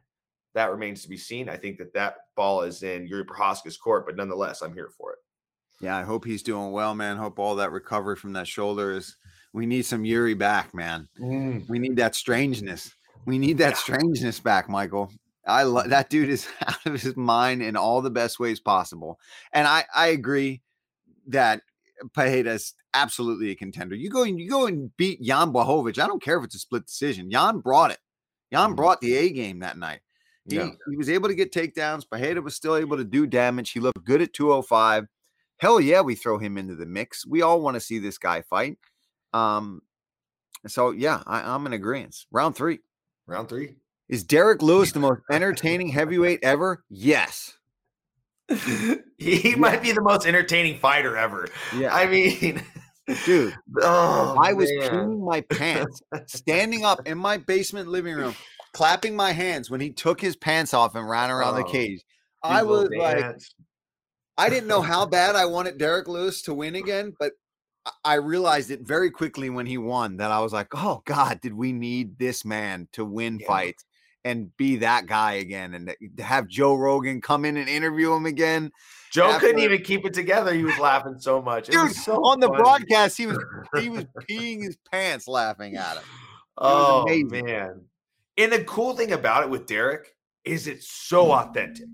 that 0.54 0.70
remains 0.70 1.02
to 1.02 1.08
be 1.08 1.16
seen. 1.16 1.48
I 1.48 1.56
think 1.56 1.78
that 1.78 1.94
that 1.94 2.16
ball 2.36 2.62
is 2.62 2.82
in 2.82 3.06
Yuri 3.06 3.24
Prochazka's 3.24 3.76
court, 3.76 4.06
but 4.06 4.16
nonetheless, 4.16 4.62
I'm 4.62 4.74
here 4.74 4.90
for 4.96 5.12
it. 5.12 5.18
Yeah, 5.80 5.96
I 5.96 6.02
hope 6.02 6.24
he's 6.24 6.42
doing 6.42 6.70
well, 6.72 6.94
man. 6.94 7.16
Hope 7.16 7.38
all 7.38 7.56
that 7.56 7.72
recovery 7.72 8.16
from 8.16 8.34
that 8.34 8.46
shoulder 8.46 8.92
is. 8.92 9.16
We 9.54 9.66
need 9.66 9.84
some 9.84 10.04
Yuri 10.04 10.32
back, 10.32 10.72
man. 10.72 11.08
Mm. 11.20 11.68
We 11.68 11.78
need 11.78 11.96
that 11.96 12.14
strangeness. 12.14 12.94
We 13.26 13.38
need 13.38 13.58
that 13.58 13.72
yeah. 13.72 13.76
strangeness 13.76 14.40
back, 14.40 14.68
Michael. 14.68 15.12
I 15.46 15.64
love 15.64 15.90
that 15.90 16.08
dude 16.08 16.30
is 16.30 16.46
out 16.66 16.86
of 16.86 17.00
his 17.02 17.16
mind 17.16 17.62
in 17.62 17.76
all 17.76 18.00
the 18.00 18.10
best 18.10 18.40
ways 18.40 18.60
possible. 18.60 19.18
And 19.52 19.66
I 19.66 19.84
I 19.94 20.08
agree 20.08 20.62
that 21.26 21.62
Pereira's 22.14 22.74
absolutely 22.94 23.50
a 23.50 23.54
contender. 23.54 23.94
You 23.94 24.10
go 24.10 24.22
and 24.24 24.38
you 24.38 24.50
go 24.50 24.66
and 24.66 24.94
beat 24.96 25.22
Jan 25.22 25.52
Blachowicz. 25.52 25.98
I 25.98 26.06
don't 26.06 26.22
care 26.22 26.38
if 26.38 26.44
it's 26.44 26.54
a 26.54 26.58
split 26.58 26.86
decision. 26.86 27.30
Jan 27.30 27.58
brought 27.58 27.90
it. 27.90 27.98
Jan 28.52 28.68
mm-hmm. 28.68 28.74
brought 28.76 29.00
the 29.00 29.14
A 29.16 29.30
game 29.30 29.60
that 29.60 29.78
night. 29.78 30.00
He, 30.48 30.56
yeah. 30.56 30.70
he 30.90 30.96
was 30.96 31.08
able 31.08 31.28
to 31.28 31.34
get 31.34 31.52
takedowns. 31.52 32.08
Pereira 32.08 32.42
was 32.42 32.56
still 32.56 32.76
able 32.76 32.96
to 32.96 33.04
do 33.04 33.26
damage. 33.26 33.70
He 33.70 33.80
looked 33.80 34.04
good 34.04 34.20
at 34.20 34.32
205. 34.32 35.06
Hell 35.58 35.80
yeah, 35.80 36.00
we 36.00 36.16
throw 36.16 36.38
him 36.38 36.58
into 36.58 36.74
the 36.74 36.86
mix. 36.86 37.24
We 37.24 37.42
all 37.42 37.60
want 37.60 37.74
to 37.74 37.80
see 37.80 37.98
this 37.98 38.18
guy 38.18 38.42
fight. 38.42 38.78
Um, 39.32 39.82
so 40.66 40.90
yeah, 40.90 41.22
I, 41.26 41.54
am 41.54 41.66
in 41.66 41.72
agreement. 41.72 42.16
Round 42.32 42.56
three. 42.56 42.80
Round 43.26 43.48
three. 43.48 43.76
Is 44.08 44.24
Derrick 44.24 44.60
Lewis 44.60 44.92
the 44.92 45.00
most 45.00 45.22
entertaining 45.30 45.88
heavyweight 45.88 46.40
ever? 46.42 46.84
Yes. 46.90 47.56
he 49.18 49.50
yeah. 49.50 49.56
might 49.56 49.82
be 49.82 49.92
the 49.92 50.02
most 50.02 50.26
entertaining 50.26 50.78
fighter 50.78 51.16
ever. 51.16 51.48
Yeah. 51.76 51.94
I 51.94 52.06
mean, 52.06 52.62
dude, 53.24 53.54
oh, 53.80 54.36
I 54.40 54.52
was 54.52 54.70
peeing 54.70 55.24
my 55.24 55.40
pants, 55.42 56.02
standing 56.26 56.84
up 56.84 57.06
in 57.06 57.18
my 57.18 57.38
basement 57.38 57.88
living 57.88 58.14
room, 58.14 58.34
clapping 58.72 59.16
my 59.16 59.32
hands 59.32 59.70
when 59.70 59.80
he 59.80 59.90
took 59.90 60.20
his 60.20 60.36
pants 60.36 60.74
off 60.74 60.94
and 60.94 61.08
ran 61.08 61.30
around 61.30 61.54
oh, 61.54 61.58
the 61.58 61.64
cage. 61.64 62.02
I 62.42 62.62
was 62.62 62.88
like, 62.96 63.36
I 64.36 64.48
didn't 64.48 64.68
know 64.68 64.82
how 64.82 65.06
bad 65.06 65.36
I 65.36 65.46
wanted 65.46 65.78
Derrick 65.78 66.08
Lewis 66.08 66.42
to 66.42 66.54
win 66.54 66.74
again, 66.74 67.14
but 67.18 67.32
I 68.04 68.14
realized 68.14 68.70
it 68.70 68.82
very 68.82 69.10
quickly 69.10 69.50
when 69.50 69.66
he 69.66 69.78
won 69.78 70.18
that 70.18 70.30
I 70.30 70.40
was 70.40 70.52
like, 70.52 70.68
oh 70.72 71.02
God, 71.04 71.40
did 71.40 71.54
we 71.54 71.72
need 71.72 72.18
this 72.18 72.44
man 72.44 72.88
to 72.92 73.04
win 73.04 73.38
yeah. 73.40 73.46
fights 73.46 73.84
and 74.24 74.56
be 74.56 74.76
that 74.76 75.06
guy 75.06 75.34
again 75.34 75.74
and 75.74 75.94
to 76.16 76.22
have 76.22 76.48
Joe 76.48 76.74
Rogan 76.74 77.20
come 77.20 77.44
in 77.44 77.56
and 77.56 77.68
interview 77.68 78.12
him 78.12 78.26
again? 78.26 78.70
Joe 79.12 79.30
after, 79.30 79.46
couldn't 79.46 79.62
even 79.62 79.82
keep 79.82 80.06
it 80.06 80.14
together. 80.14 80.54
He 80.54 80.64
was 80.64 80.78
laughing 80.78 81.16
so 81.18 81.42
much. 81.42 81.68
It 81.68 81.72
Dude, 81.72 81.92
so 81.92 82.24
on 82.24 82.40
funny. 82.40 82.52
the 82.52 82.62
broadcast, 82.62 83.18
he 83.18 83.26
was 83.26 83.38
he 83.78 83.88
was 83.88 84.04
peeing 84.30 84.62
his 84.62 84.76
pants 84.90 85.28
laughing 85.28 85.76
at 85.76 85.96
him. 85.96 86.02
It 86.02 86.04
oh 86.58 87.06
man. 87.08 87.82
And 88.38 88.52
the 88.52 88.64
cool 88.64 88.96
thing 88.96 89.12
about 89.12 89.42
it 89.42 89.50
with 89.50 89.66
Derrick 89.66 90.14
is 90.44 90.66
it's 90.66 90.88
so 90.88 91.32
authentic. 91.32 91.86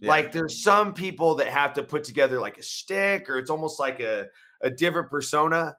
Yeah. 0.00 0.08
Like 0.08 0.32
there's 0.32 0.62
some 0.62 0.92
people 0.92 1.36
that 1.36 1.48
have 1.48 1.72
to 1.74 1.82
put 1.82 2.04
together 2.04 2.40
like 2.40 2.58
a 2.58 2.62
stick 2.62 3.30
or 3.30 3.38
it's 3.38 3.50
almost 3.50 3.80
like 3.80 4.00
a, 4.00 4.26
a 4.62 4.70
different 4.70 5.10
persona. 5.10 5.76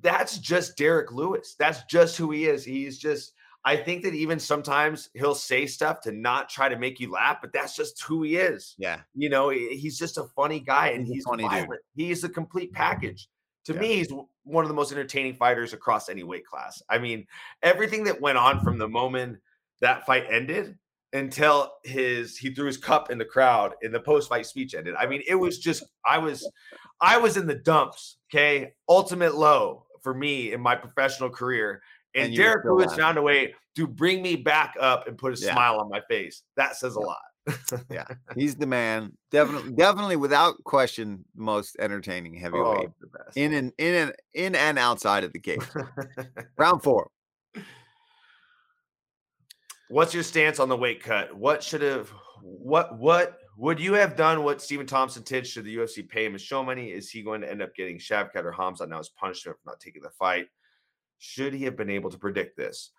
That's 0.00 0.38
just 0.38 0.76
Derrick 0.76 1.12
Lewis. 1.12 1.54
That's 1.58 1.84
just 1.84 2.16
who 2.16 2.30
he 2.32 2.46
is. 2.46 2.64
He's 2.64 2.98
just, 2.98 3.32
I 3.64 3.76
think 3.76 4.02
that 4.02 4.14
even 4.14 4.38
sometimes 4.38 5.10
he'll 5.14 5.34
say 5.34 5.66
stuff 5.66 6.00
to 6.02 6.12
not 6.12 6.48
try 6.48 6.68
to 6.68 6.76
make 6.76 6.98
you 6.98 7.10
laugh, 7.10 7.38
but 7.40 7.52
that's 7.52 7.76
just 7.76 8.02
who 8.02 8.22
he 8.22 8.36
is. 8.36 8.74
Yeah. 8.76 9.00
You 9.14 9.28
know, 9.28 9.50
he's 9.50 9.98
just 9.98 10.18
a 10.18 10.24
funny 10.24 10.58
guy 10.58 10.88
and 10.88 11.06
he's, 11.06 11.16
he's 11.16 11.24
funny 11.24 11.44
violent. 11.44 11.70
Dude. 11.70 12.06
He's 12.06 12.24
a 12.24 12.28
complete 12.28 12.72
package. 12.72 13.28
To 13.66 13.74
yeah. 13.74 13.80
me, 13.80 13.96
he's 13.96 14.12
one 14.42 14.64
of 14.64 14.68
the 14.68 14.74
most 14.74 14.90
entertaining 14.90 15.34
fighters 15.34 15.72
across 15.72 16.08
any 16.08 16.24
weight 16.24 16.44
class. 16.44 16.82
I 16.90 16.98
mean, 16.98 17.26
everything 17.62 18.02
that 18.04 18.20
went 18.20 18.38
on 18.38 18.60
from 18.64 18.78
the 18.78 18.88
moment 18.88 19.38
that 19.80 20.04
fight 20.06 20.24
ended, 20.28 20.76
until 21.12 21.70
his 21.84 22.38
he 22.38 22.54
threw 22.54 22.66
his 22.66 22.78
cup 22.78 23.10
in 23.10 23.18
the 23.18 23.24
crowd 23.24 23.74
and 23.82 23.94
the 23.94 24.00
post 24.00 24.28
fight 24.28 24.46
speech 24.46 24.74
ended. 24.74 24.94
I 24.98 25.06
mean, 25.06 25.22
it 25.28 25.34
was 25.34 25.58
just 25.58 25.84
I 26.06 26.18
was 26.18 26.50
I 27.00 27.18
was 27.18 27.36
in 27.36 27.46
the 27.46 27.54
dumps. 27.54 28.16
Okay, 28.32 28.72
ultimate 28.88 29.34
low 29.34 29.86
for 30.02 30.14
me 30.14 30.52
in 30.52 30.60
my 30.60 30.74
professional 30.74 31.30
career. 31.30 31.82
And, 32.14 32.26
and 32.26 32.36
Derrick 32.36 32.64
Lewis 32.64 32.94
found 32.94 33.18
a 33.18 33.22
way 33.22 33.54
to 33.76 33.86
bring 33.86 34.22
me 34.22 34.36
back 34.36 34.74
up 34.80 35.08
and 35.08 35.16
put 35.16 35.38
a 35.38 35.40
yeah. 35.40 35.52
smile 35.52 35.80
on 35.80 35.88
my 35.88 36.00
face. 36.08 36.42
That 36.56 36.76
says 36.76 36.96
yeah. 36.98 37.04
a 37.04 37.06
lot. 37.06 37.18
yeah, 37.90 38.04
he's 38.36 38.54
the 38.54 38.66
man. 38.66 39.16
Definitely, 39.30 39.72
definitely, 39.72 40.16
without 40.16 40.62
question, 40.64 41.24
most 41.34 41.76
entertaining 41.80 42.34
heavyweight 42.34 42.90
oh, 43.04 43.18
in 43.34 43.52
and 43.54 43.72
in 43.78 43.94
and 43.94 44.12
in 44.34 44.54
and 44.54 44.78
outside 44.78 45.24
of 45.24 45.32
the 45.32 45.40
cage. 45.40 45.60
Round 46.56 46.82
four. 46.82 47.08
What's 49.88 50.14
your 50.14 50.22
stance 50.22 50.60
on 50.60 50.68
the 50.68 50.76
weight 50.76 51.02
cut? 51.02 51.36
What 51.36 51.64
should 51.64 51.82
have 51.82 52.12
what 52.42 52.96
what 52.98 53.38
would 53.56 53.80
you 53.80 53.94
have 53.94 54.16
done 54.16 54.44
what 54.44 54.62
Stephen 54.62 54.86
Thompson 54.86 55.22
did? 55.22 55.46
Should 55.46 55.64
the 55.64 55.76
UFC 55.76 56.08
pay 56.08 56.24
him 56.24 56.34
his 56.34 56.42
show 56.42 56.62
money? 56.62 56.90
Is 56.90 57.10
he 57.10 57.22
going 57.22 57.40
to 57.40 57.50
end 57.50 57.60
up 57.60 57.74
getting 57.74 57.98
Shavkat 57.98 58.44
or 58.44 58.52
Hamzat 58.52 58.88
now 58.88 59.00
as 59.00 59.08
punishment 59.10 59.58
for 59.62 59.70
not 59.70 59.80
taking 59.80 60.02
the 60.02 60.10
fight? 60.10 60.46
Should 61.24 61.54
he 61.54 61.62
have 61.64 61.76
been 61.76 61.88
able 61.88 62.10
to 62.10 62.18
predict 62.18 62.56
this? 62.56 62.90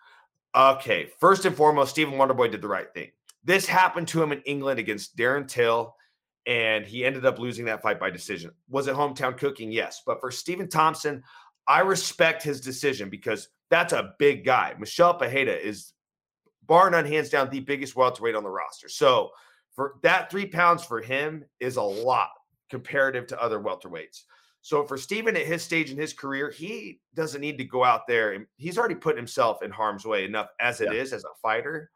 Okay, 0.56 1.10
first 1.20 1.44
and 1.44 1.54
foremost, 1.54 1.90
Stephen 1.90 2.14
Wonderboy 2.14 2.50
did 2.50 2.62
the 2.62 2.68
right 2.68 2.90
thing. 2.94 3.10
This 3.44 3.66
happened 3.66 4.08
to 4.08 4.22
him 4.22 4.32
in 4.32 4.40
England 4.46 4.80
against 4.80 5.14
Darren 5.14 5.46
Till, 5.46 5.94
and 6.46 6.86
he 6.86 7.04
ended 7.04 7.26
up 7.26 7.38
losing 7.38 7.66
that 7.66 7.82
fight 7.82 8.00
by 8.00 8.08
decision. 8.08 8.52
Was 8.70 8.86
it 8.88 8.94
hometown 8.94 9.36
cooking? 9.36 9.70
Yes. 9.70 10.00
But 10.06 10.20
for 10.22 10.30
Stephen 10.30 10.70
Thompson, 10.70 11.22
I 11.68 11.80
respect 11.80 12.42
his 12.42 12.62
decision 12.62 13.10
because 13.10 13.50
that's 13.68 13.92
a 13.92 14.14
big 14.18 14.42
guy. 14.42 14.74
Michel 14.78 15.12
Pereira 15.12 15.52
is 15.52 15.92
bar 16.66 16.88
none, 16.88 17.04
hands 17.04 17.28
down, 17.28 17.50
the 17.50 17.60
biggest 17.60 17.94
welterweight 17.94 18.34
on 18.34 18.42
the 18.42 18.48
roster. 18.48 18.88
So 18.88 19.32
for 19.74 19.96
that 20.02 20.30
three 20.30 20.46
pounds 20.46 20.82
for 20.82 21.02
him 21.02 21.44
is 21.60 21.76
a 21.76 21.82
lot 21.82 22.30
comparative 22.70 23.26
to 23.26 23.42
other 23.42 23.60
welterweights. 23.60 24.22
So 24.64 24.86
for 24.86 24.96
Stephen 24.96 25.36
at 25.36 25.44
his 25.44 25.62
stage 25.62 25.90
in 25.90 25.98
his 25.98 26.14
career, 26.14 26.50
he 26.50 26.98
doesn't 27.14 27.42
need 27.42 27.58
to 27.58 27.64
go 27.64 27.84
out 27.84 28.06
there 28.08 28.32
and 28.32 28.46
he's 28.56 28.78
already 28.78 28.94
put 28.94 29.14
himself 29.14 29.62
in 29.62 29.70
harm's 29.70 30.06
way 30.06 30.24
enough 30.24 30.48
as 30.58 30.80
it 30.80 30.88
yeah. 30.90 31.00
is 31.00 31.12
as 31.12 31.22
a 31.24 31.38
fighter. 31.42 31.90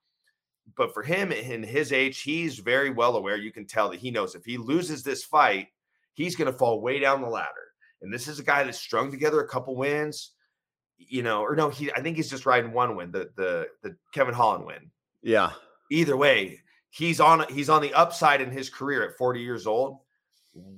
But 0.76 0.92
for 0.92 1.02
him 1.02 1.33
in 1.33 1.62
his 1.62 1.92
age, 1.92 2.20
he's 2.20 2.59
very 2.59 2.90
well 2.90 3.16
aware. 3.16 3.37
You 3.37 3.52
can 3.52 3.66
tell 3.66 3.88
that 3.88 4.00
he 4.00 4.11
knows 4.11 4.35
if 4.35 4.44
he 4.44 4.59
loses 4.59 5.02
this 5.02 5.24
fight, 5.24 5.68
he's 6.12 6.37
going 6.37 6.52
to 6.52 6.59
fall 6.59 6.83
way 6.83 6.98
down 6.98 7.22
the 7.22 7.28
ladder. 7.28 7.48
And 8.02 8.12
this 8.12 8.28
is 8.28 8.38
a 8.38 8.44
guy 8.44 8.62
that's 8.64 8.78
strung 8.78 9.11
together 9.11 9.40
a 9.40 9.48
couple 9.48 9.74
wins 9.74 10.33
you 10.98 11.22
know, 11.22 11.42
or 11.42 11.54
no, 11.54 11.68
he 11.68 11.92
I 11.92 12.02
think 12.02 12.16
he's 12.16 12.31
just 12.31 12.46
riding 12.46 12.72
one 12.72 12.96
win, 12.96 13.12
the 13.12 13.31
the 13.37 13.68
the 13.83 13.96
Kevin 14.12 14.35
Holland 14.35 14.66
win. 14.66 14.90
Yeah. 15.22 15.52
Either 15.90 16.16
way, 16.16 16.61
he's 16.90 17.20
on 17.20 17.44
he's 17.48 17.70
on 17.70 17.83
the 17.83 17.94
upside 17.94 18.40
in 18.40 18.50
his 18.50 18.68
career 18.68 19.09
at 19.09 19.16
40 19.16 19.40
years 19.40 19.66
old. 19.66 19.98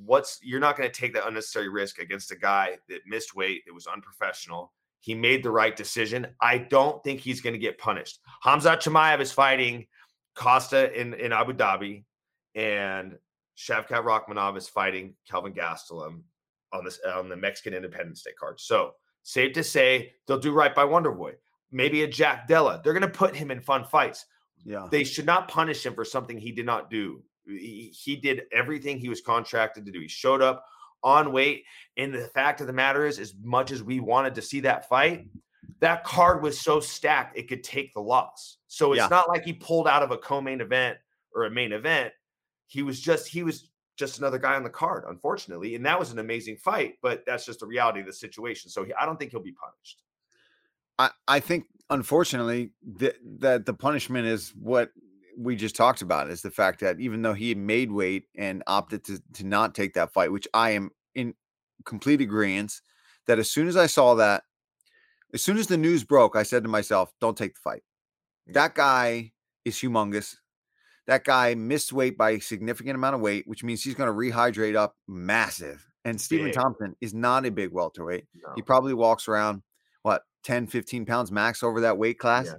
What's 0.04 0.38
you're 0.42 0.60
not 0.60 0.76
going 0.76 0.90
to 0.90 1.00
take 1.00 1.14
that 1.14 1.26
unnecessary 1.26 1.68
risk 1.68 1.98
against 1.98 2.30
a 2.30 2.36
guy 2.36 2.78
that 2.88 3.00
missed 3.06 3.34
weight, 3.34 3.62
that 3.66 3.72
was 3.72 3.86
unprofessional. 3.86 4.72
He 5.00 5.14
made 5.14 5.42
the 5.42 5.50
right 5.50 5.74
decision. 5.74 6.26
I 6.42 6.58
don't 6.58 7.02
think 7.02 7.20
he's 7.20 7.40
going 7.40 7.54
to 7.54 7.58
get 7.58 7.78
punished. 7.78 8.20
Hamza 8.42 8.76
Chimaev 8.76 9.20
is 9.20 9.32
fighting 9.32 9.86
Costa 10.34 10.92
in, 10.98 11.14
in 11.14 11.32
Abu 11.32 11.54
Dhabi, 11.54 12.04
and 12.54 13.16
Shavkat 13.56 14.04
Rakhmonov 14.04 14.58
is 14.58 14.68
fighting 14.68 15.14
Kelvin 15.28 15.54
Gastelum 15.54 16.22
on 16.72 16.84
this 16.84 17.00
on 17.14 17.28
the 17.28 17.36
Mexican 17.36 17.72
Independence 17.72 18.22
Day 18.22 18.32
card. 18.38 18.60
So 18.60 18.92
Safe 19.22 19.52
to 19.52 19.64
say 19.64 20.12
they'll 20.26 20.38
do 20.38 20.52
right 20.52 20.74
by 20.74 20.84
Wonderboy. 20.84 21.34
Maybe 21.70 22.02
a 22.02 22.08
Jack 22.08 22.48
Della. 22.48 22.80
They're 22.82 22.92
going 22.92 23.02
to 23.02 23.08
put 23.08 23.36
him 23.36 23.50
in 23.50 23.60
fun 23.60 23.84
fights. 23.84 24.26
Yeah. 24.64 24.88
They 24.90 25.04
should 25.04 25.26
not 25.26 25.48
punish 25.48 25.84
him 25.84 25.94
for 25.94 26.04
something 26.04 26.38
he 26.38 26.52
did 26.52 26.66
not 26.66 26.90
do. 26.90 27.22
He, 27.50 27.92
he 27.94 28.16
did 28.16 28.42
everything 28.52 28.98
he 28.98 29.08
was 29.08 29.20
contracted 29.20 29.86
to 29.86 29.92
do. 29.92 30.00
He 30.00 30.08
showed 30.08 30.42
up 30.42 30.64
on 31.02 31.32
weight. 31.32 31.64
And 31.96 32.14
the 32.14 32.28
fact 32.28 32.60
of 32.60 32.66
the 32.66 32.72
matter 32.72 33.06
is, 33.06 33.18
as 33.18 33.34
much 33.42 33.70
as 33.70 33.82
we 33.82 34.00
wanted 34.00 34.34
to 34.34 34.42
see 34.42 34.60
that 34.60 34.88
fight, 34.88 35.20
mm-hmm. 35.20 35.38
that 35.80 36.04
card 36.04 36.42
was 36.42 36.60
so 36.60 36.80
stacked 36.80 37.36
it 37.36 37.48
could 37.48 37.64
take 37.64 37.92
the 37.94 38.00
loss. 38.00 38.58
So 38.68 38.92
it's 38.92 38.98
yeah. 38.98 39.08
not 39.08 39.28
like 39.28 39.44
he 39.44 39.52
pulled 39.52 39.88
out 39.88 40.02
of 40.02 40.10
a 40.10 40.18
co-main 40.18 40.60
event 40.60 40.98
or 41.34 41.44
a 41.44 41.50
main 41.50 41.72
event. 41.72 42.12
He 42.66 42.82
was 42.82 43.00
just 43.00 43.28
he 43.28 43.42
was 43.42 43.70
just 43.96 44.18
another 44.18 44.38
guy 44.38 44.54
on 44.54 44.62
the 44.62 44.70
card, 44.70 45.04
unfortunately. 45.08 45.74
And 45.74 45.84
that 45.86 45.98
was 45.98 46.12
an 46.12 46.18
amazing 46.18 46.56
fight, 46.56 46.94
but 47.02 47.22
that's 47.26 47.44
just 47.44 47.60
the 47.60 47.66
reality 47.66 48.00
of 48.00 48.06
the 48.06 48.12
situation. 48.12 48.70
So 48.70 48.84
he, 48.84 48.94
I 48.94 49.04
don't 49.04 49.18
think 49.18 49.30
he'll 49.30 49.42
be 49.42 49.52
punished. 49.52 50.02
I, 50.98 51.10
I 51.26 51.40
think, 51.40 51.64
unfortunately, 51.88 52.72
that 52.98 53.16
that 53.38 53.66
the 53.66 53.74
punishment 53.74 54.26
is 54.26 54.50
what 54.50 54.90
we 55.40 55.56
just 55.56 55.74
talked 55.74 56.02
about 56.02 56.30
is 56.30 56.42
the 56.42 56.50
fact 56.50 56.80
that 56.80 57.00
even 57.00 57.22
though 57.22 57.32
he 57.32 57.54
made 57.54 57.90
weight 57.90 58.24
and 58.36 58.62
opted 58.66 59.04
to, 59.04 59.22
to 59.34 59.46
not 59.46 59.74
take 59.74 59.94
that 59.94 60.12
fight, 60.12 60.30
which 60.30 60.46
I 60.52 60.70
am 60.70 60.90
in 61.14 61.34
complete 61.84 62.20
agreement 62.20 62.80
that 63.26 63.38
as 63.38 63.50
soon 63.50 63.66
as 63.66 63.76
I 63.76 63.86
saw 63.86 64.14
that, 64.16 64.42
as 65.32 65.42
soon 65.42 65.56
as 65.56 65.66
the 65.66 65.76
news 65.76 66.04
broke, 66.04 66.36
I 66.36 66.42
said 66.42 66.62
to 66.64 66.68
myself, 66.68 67.12
don't 67.20 67.36
take 67.36 67.54
the 67.54 67.60
fight. 67.60 67.82
Mm. 68.48 68.54
That 68.54 68.74
guy 68.74 69.32
is 69.64 69.76
humongous. 69.76 70.36
That 71.06 71.24
guy 71.24 71.54
missed 71.54 71.92
weight 71.92 72.18
by 72.18 72.30
a 72.30 72.40
significant 72.40 72.96
amount 72.96 73.14
of 73.14 73.20
weight, 73.20 73.46
which 73.46 73.64
means 73.64 73.82
he's 73.82 73.94
going 73.94 74.08
to 74.08 74.12
rehydrate 74.12 74.76
up 74.76 74.96
massive. 75.08 75.86
And 76.04 76.20
Stephen 76.20 76.52
Thompson 76.52 76.94
is 77.00 77.14
not 77.14 77.46
a 77.46 77.50
big 77.50 77.72
welterweight. 77.72 78.24
No. 78.34 78.52
He 78.56 78.62
probably 78.62 78.94
walks 78.94 79.28
around, 79.28 79.62
what, 80.02 80.22
10, 80.44 80.66
15 80.66 81.06
pounds 81.06 81.32
max 81.32 81.62
over 81.62 81.80
that 81.82 81.98
weight 81.98 82.18
class. 82.18 82.46
Yeah. 82.46 82.54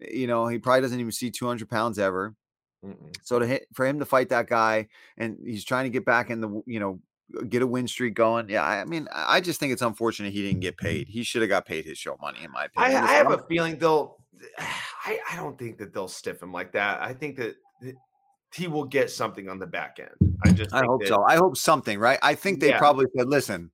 You 0.00 0.26
know, 0.26 0.46
he 0.46 0.58
probably 0.58 0.82
doesn't 0.82 1.00
even 1.00 1.12
see 1.12 1.30
200 1.30 1.68
pounds 1.68 1.98
ever. 1.98 2.34
Mm-mm. 2.84 3.16
So 3.22 3.38
to 3.38 3.46
hit 3.46 3.66
for 3.72 3.86
him 3.86 3.98
to 3.98 4.04
fight 4.04 4.28
that 4.28 4.48
guy, 4.48 4.88
and 5.16 5.38
he's 5.44 5.64
trying 5.64 5.84
to 5.84 5.90
get 5.90 6.04
back 6.04 6.30
in 6.30 6.40
the, 6.40 6.62
you 6.66 6.80
know, 6.80 7.00
get 7.48 7.62
a 7.62 7.66
win 7.66 7.88
streak 7.88 8.14
going. 8.14 8.48
Yeah, 8.48 8.64
I 8.64 8.84
mean, 8.84 9.08
I 9.12 9.40
just 9.40 9.58
think 9.58 9.72
it's 9.72 9.82
unfortunate 9.82 10.32
he 10.32 10.42
didn't 10.42 10.60
get 10.60 10.76
paid. 10.76 11.08
He 11.08 11.22
should 11.22 11.42
have 11.42 11.48
got 11.48 11.66
paid 11.66 11.84
his 11.84 11.98
show 11.98 12.16
money, 12.20 12.40
in 12.44 12.50
my 12.50 12.64
opinion. 12.64 13.02
I, 13.02 13.06
I 13.06 13.12
have 13.14 13.30
a 13.30 13.38
feeling 13.48 13.78
they'll. 13.78 14.18
I, 15.06 15.18
I 15.30 15.36
don't 15.36 15.58
think 15.58 15.78
that 15.78 15.92
they'll 15.92 16.08
stiff 16.08 16.42
him 16.42 16.52
like 16.52 16.72
that. 16.72 17.02
I 17.02 17.12
think 17.12 17.36
that 17.36 17.56
he 18.54 18.68
will 18.68 18.84
get 18.84 19.10
something 19.10 19.48
on 19.48 19.58
the 19.58 19.66
back 19.66 19.98
end. 20.00 20.36
I 20.44 20.52
just 20.52 20.72
I 20.72 20.84
hope 20.84 21.04
so. 21.06 21.24
I 21.24 21.36
hope 21.36 21.56
something, 21.56 21.98
right? 21.98 22.18
I 22.22 22.34
think 22.34 22.60
they 22.60 22.70
yeah. 22.70 22.78
probably 22.78 23.06
said, 23.16 23.28
listen, 23.28 23.70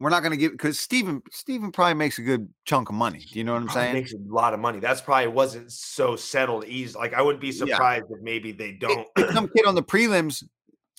we're 0.00 0.10
not 0.10 0.20
going 0.22 0.30
to 0.30 0.36
give 0.36 0.52
because 0.52 0.78
Stephen 0.78 1.22
Stephen 1.30 1.72
probably 1.72 1.94
makes 1.94 2.18
a 2.18 2.22
good 2.22 2.48
chunk 2.64 2.88
of 2.88 2.94
money. 2.94 3.26
Do 3.32 3.38
you 3.38 3.44
know 3.44 3.54
what 3.54 3.62
I'm 3.62 3.68
saying? 3.70 3.94
Makes 3.94 4.12
a 4.12 4.18
lot 4.28 4.54
of 4.54 4.60
money. 4.60 4.78
That's 4.78 5.00
probably 5.00 5.28
wasn't 5.28 5.72
so 5.72 6.14
settled 6.14 6.64
easy. 6.66 6.96
Like 6.96 7.14
I 7.14 7.22
wouldn't 7.22 7.40
be 7.40 7.52
surprised 7.52 8.04
yeah. 8.08 8.16
if 8.16 8.22
maybe 8.22 8.52
they 8.52 8.72
don't. 8.72 9.06
some 9.32 9.48
kid 9.48 9.66
on 9.66 9.74
the 9.74 9.82
prelims 9.82 10.44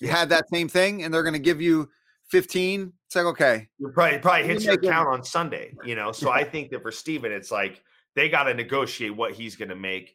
had 0.02 0.28
that 0.30 0.48
same 0.52 0.68
thing, 0.68 1.02
and 1.02 1.12
they're 1.12 1.22
going 1.22 1.34
to 1.34 1.38
give 1.38 1.60
you 1.60 1.88
15. 2.30 2.92
It's 3.06 3.16
like 3.16 3.24
okay, 3.26 3.68
you 3.78 3.88
probably 3.88 4.18
probably 4.18 4.46
hits 4.46 4.64
your 4.64 4.74
account 4.74 5.08
on 5.08 5.24
Sunday. 5.24 5.74
You 5.84 5.94
know, 5.94 6.12
so 6.12 6.30
I 6.30 6.44
think 6.50 6.70
that 6.70 6.82
for 6.82 6.92
Stephen, 6.92 7.32
it's 7.32 7.50
like 7.50 7.82
they 8.14 8.28
got 8.28 8.44
to 8.44 8.54
negotiate 8.54 9.16
what 9.16 9.32
he's 9.32 9.56
going 9.56 9.70
to 9.70 9.76
make. 9.76 10.14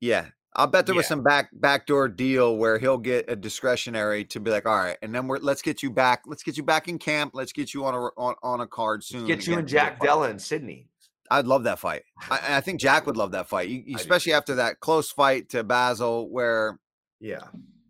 Yeah, 0.00 0.26
I'll 0.56 0.66
bet 0.66 0.86
there 0.86 0.94
yeah. 0.94 0.98
was 0.98 1.06
some 1.06 1.22
back 1.22 1.50
backdoor 1.52 2.08
deal 2.08 2.56
where 2.56 2.78
he'll 2.78 2.98
get 2.98 3.30
a 3.30 3.36
discretionary 3.36 4.24
to 4.26 4.40
be 4.40 4.50
like, 4.50 4.66
all 4.66 4.76
right, 4.76 4.96
and 5.00 5.14
then 5.14 5.28
we're 5.28 5.38
let's 5.38 5.62
get 5.62 5.82
you 5.82 5.90
back, 5.90 6.22
let's 6.26 6.42
get 6.42 6.56
you 6.56 6.64
back 6.64 6.88
in 6.88 6.98
camp, 6.98 7.32
let's 7.34 7.52
get 7.52 7.72
you 7.72 7.84
on 7.84 7.94
a 7.94 7.98
on, 8.20 8.34
on 8.42 8.60
a 8.60 8.66
card 8.66 9.04
soon. 9.04 9.26
Get 9.26 9.46
you 9.46 9.58
and 9.58 9.68
Jack 9.68 10.00
Della 10.00 10.28
in 10.30 10.38
Sydney. 10.38 10.88
I'd 11.30 11.46
love 11.46 11.62
that 11.64 11.78
fight. 11.78 12.02
I, 12.28 12.56
I 12.56 12.60
think 12.60 12.80
Jack 12.80 13.06
would 13.06 13.16
love 13.16 13.30
that 13.32 13.48
fight, 13.48 13.68
you, 13.68 13.94
especially 13.94 14.32
after 14.32 14.56
that 14.56 14.80
close 14.80 15.12
fight 15.12 15.50
to 15.50 15.62
Bassil, 15.62 16.28
where 16.28 16.80
yeah, 17.20 17.44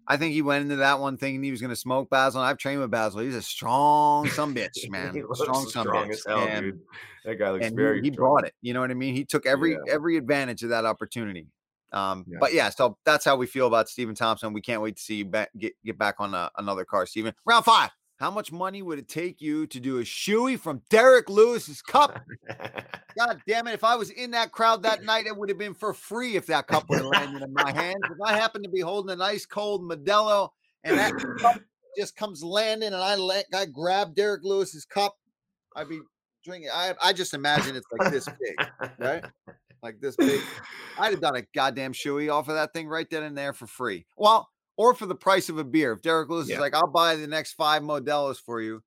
I 0.06 0.18
think 0.18 0.34
he 0.34 0.42
went 0.42 0.62
into 0.62 0.76
that 0.76 1.00
one 1.00 1.16
thinking 1.16 1.42
he 1.42 1.50
was 1.50 1.62
going 1.62 1.70
to 1.70 1.76
smoke 1.76 2.10
Bassil. 2.10 2.36
I've 2.36 2.58
trained 2.58 2.82
with 2.82 2.90
Bassil. 2.90 3.24
He's 3.24 3.34
a 3.34 3.40
strong 3.40 4.28
some 4.28 4.54
bitch, 4.54 4.70
man. 4.90 5.12
strong 5.32 5.66
some 5.66 5.86
bitch. 5.86 6.18
Hell, 6.26 6.40
and, 6.40 6.80
that 7.24 7.36
guy 7.36 7.50
looks 7.50 7.68
very. 7.68 8.00
He, 8.00 8.08
he 8.08 8.10
brought 8.10 8.44
it. 8.44 8.52
You 8.60 8.74
know 8.74 8.80
what 8.80 8.90
I 8.90 8.94
mean? 8.94 9.14
He 9.14 9.24
took 9.24 9.46
every 9.46 9.72
yeah. 9.72 9.78
every 9.88 10.16
advantage 10.16 10.62
of 10.62 10.70
that 10.70 10.84
opportunity. 10.84 11.46
Um, 11.92 12.24
yeah. 12.28 12.38
But 12.40 12.54
yeah, 12.54 12.70
so 12.70 12.98
that's 13.04 13.24
how 13.24 13.36
we 13.36 13.46
feel 13.46 13.66
about 13.66 13.88
Stephen 13.88 14.14
Thompson. 14.14 14.52
We 14.52 14.60
can't 14.60 14.82
wait 14.82 14.96
to 14.96 15.02
see 15.02 15.16
you 15.16 15.24
back, 15.24 15.50
get 15.58 15.72
get 15.84 15.98
back 15.98 16.16
on 16.18 16.34
a, 16.34 16.38
uh, 16.38 16.48
another 16.58 16.84
car, 16.84 17.06
Stephen. 17.06 17.34
Round 17.44 17.64
five. 17.64 17.90
How 18.20 18.30
much 18.30 18.52
money 18.52 18.82
would 18.82 18.98
it 18.98 19.08
take 19.08 19.40
you 19.40 19.66
to 19.68 19.80
do 19.80 19.98
a 19.98 20.02
shoey 20.02 20.60
from 20.60 20.82
Derrick 20.90 21.30
Lewis's 21.30 21.80
cup? 21.80 22.20
God 23.18 23.40
damn 23.48 23.66
it! 23.66 23.72
If 23.72 23.82
I 23.82 23.96
was 23.96 24.10
in 24.10 24.32
that 24.32 24.52
crowd 24.52 24.82
that 24.82 25.04
night, 25.04 25.26
it 25.26 25.34
would 25.34 25.48
have 25.48 25.56
been 25.56 25.72
for 25.72 25.94
free 25.94 26.36
if 26.36 26.44
that 26.46 26.66
cup 26.66 26.84
would 26.90 26.98
have 26.98 27.06
landed 27.06 27.42
in 27.42 27.52
my 27.54 27.72
hands. 27.72 28.02
If 28.04 28.18
I 28.22 28.34
happened 28.34 28.64
to 28.64 28.70
be 28.70 28.80
holding 28.80 29.10
an 29.10 29.22
ice 29.22 29.46
cold 29.46 29.82
Modelo 29.82 30.50
and 30.84 30.98
that 30.98 31.14
cup 31.38 31.60
just 31.98 32.14
comes 32.14 32.44
landing, 32.44 32.88
and 32.88 33.02
I 33.02 33.16
let 33.16 33.46
I 33.54 33.64
grab 33.64 34.14
Derrick 34.14 34.42
Lewis's 34.44 34.84
cup, 34.84 35.16
I'd 35.74 35.88
be 35.88 36.00
drinking. 36.44 36.68
I 36.74 36.94
I 37.02 37.14
just 37.14 37.32
imagine 37.32 37.74
it's 37.74 37.86
like 37.90 38.12
this 38.12 38.26
big, 38.26 38.68
right? 38.98 39.24
Like 39.82 40.00
this 40.00 40.16
big. 40.16 40.40
I'd 40.98 41.12
have 41.12 41.20
done 41.20 41.36
a 41.36 41.42
goddamn 41.54 41.92
shoey 41.92 42.32
off 42.32 42.48
of 42.48 42.54
that 42.54 42.72
thing 42.72 42.88
right 42.88 43.08
then 43.08 43.22
and 43.22 43.36
there 43.36 43.52
for 43.52 43.66
free. 43.66 44.06
Well, 44.16 44.48
or 44.76 44.94
for 44.94 45.06
the 45.06 45.14
price 45.14 45.48
of 45.48 45.58
a 45.58 45.64
beer. 45.64 45.92
If 45.92 46.02
Derrick 46.02 46.28
Lewis 46.28 46.48
yeah. 46.48 46.56
is 46.56 46.60
like, 46.60 46.74
I'll 46.74 46.86
buy 46.86 47.16
the 47.16 47.26
next 47.26 47.54
five 47.54 47.82
Modelos 47.82 48.38
for 48.38 48.60
you, 48.60 48.82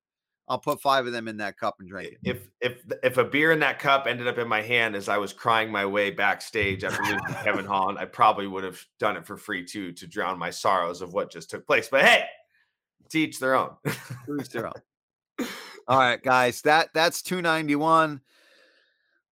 I'll 0.47 0.60
put 0.60 0.82
five 0.82 1.06
of 1.06 1.13
them 1.13 1.27
in 1.27 1.38
that 1.38 1.58
cup 1.58 1.75
and 1.79 1.88
drink 1.88 2.13
it. 2.13 2.17
If 2.23 2.47
if 2.60 2.84
if 3.01 3.17
a 3.17 3.23
beer 3.23 3.51
in 3.51 3.60
that 3.60 3.79
cup 3.79 4.08
ended 4.08 4.27
up 4.27 4.38
in 4.38 4.47
my 4.47 4.62
hand 4.62 4.95
as 4.95 5.08
I 5.08 5.17
was 5.17 5.32
crying 5.32 5.71
my 5.71 5.86
way 5.86 6.12
backstage 6.12 6.84
after 6.84 7.01
losing 7.01 7.19
Kevin 7.43 7.65
Holland, 7.65 7.97
I 7.97 8.06
probably 8.06 8.47
would 8.47 8.63
have 8.63 8.84
done 8.99 9.15
it 9.15 9.25
for 9.25 9.38
free 9.38 9.63
too 9.63 9.93
to 9.93 10.08
drown 10.08 10.38
my 10.38 10.49
sorrows 10.49 11.01
of 11.01 11.13
what 11.13 11.32
just 11.32 11.49
took 11.49 11.65
place. 11.65 11.88
But 11.89 12.03
hey, 12.03 12.25
teach 13.10 13.39
their 13.39 13.56
own. 13.56 13.75
Teach 14.38 14.49
their 14.49 14.67
own. 14.67 14.73
All 15.88 15.99
right, 15.99 16.21
guys. 16.21 16.62
That 16.63 16.89
that's 16.93 17.21
291. 17.21 18.19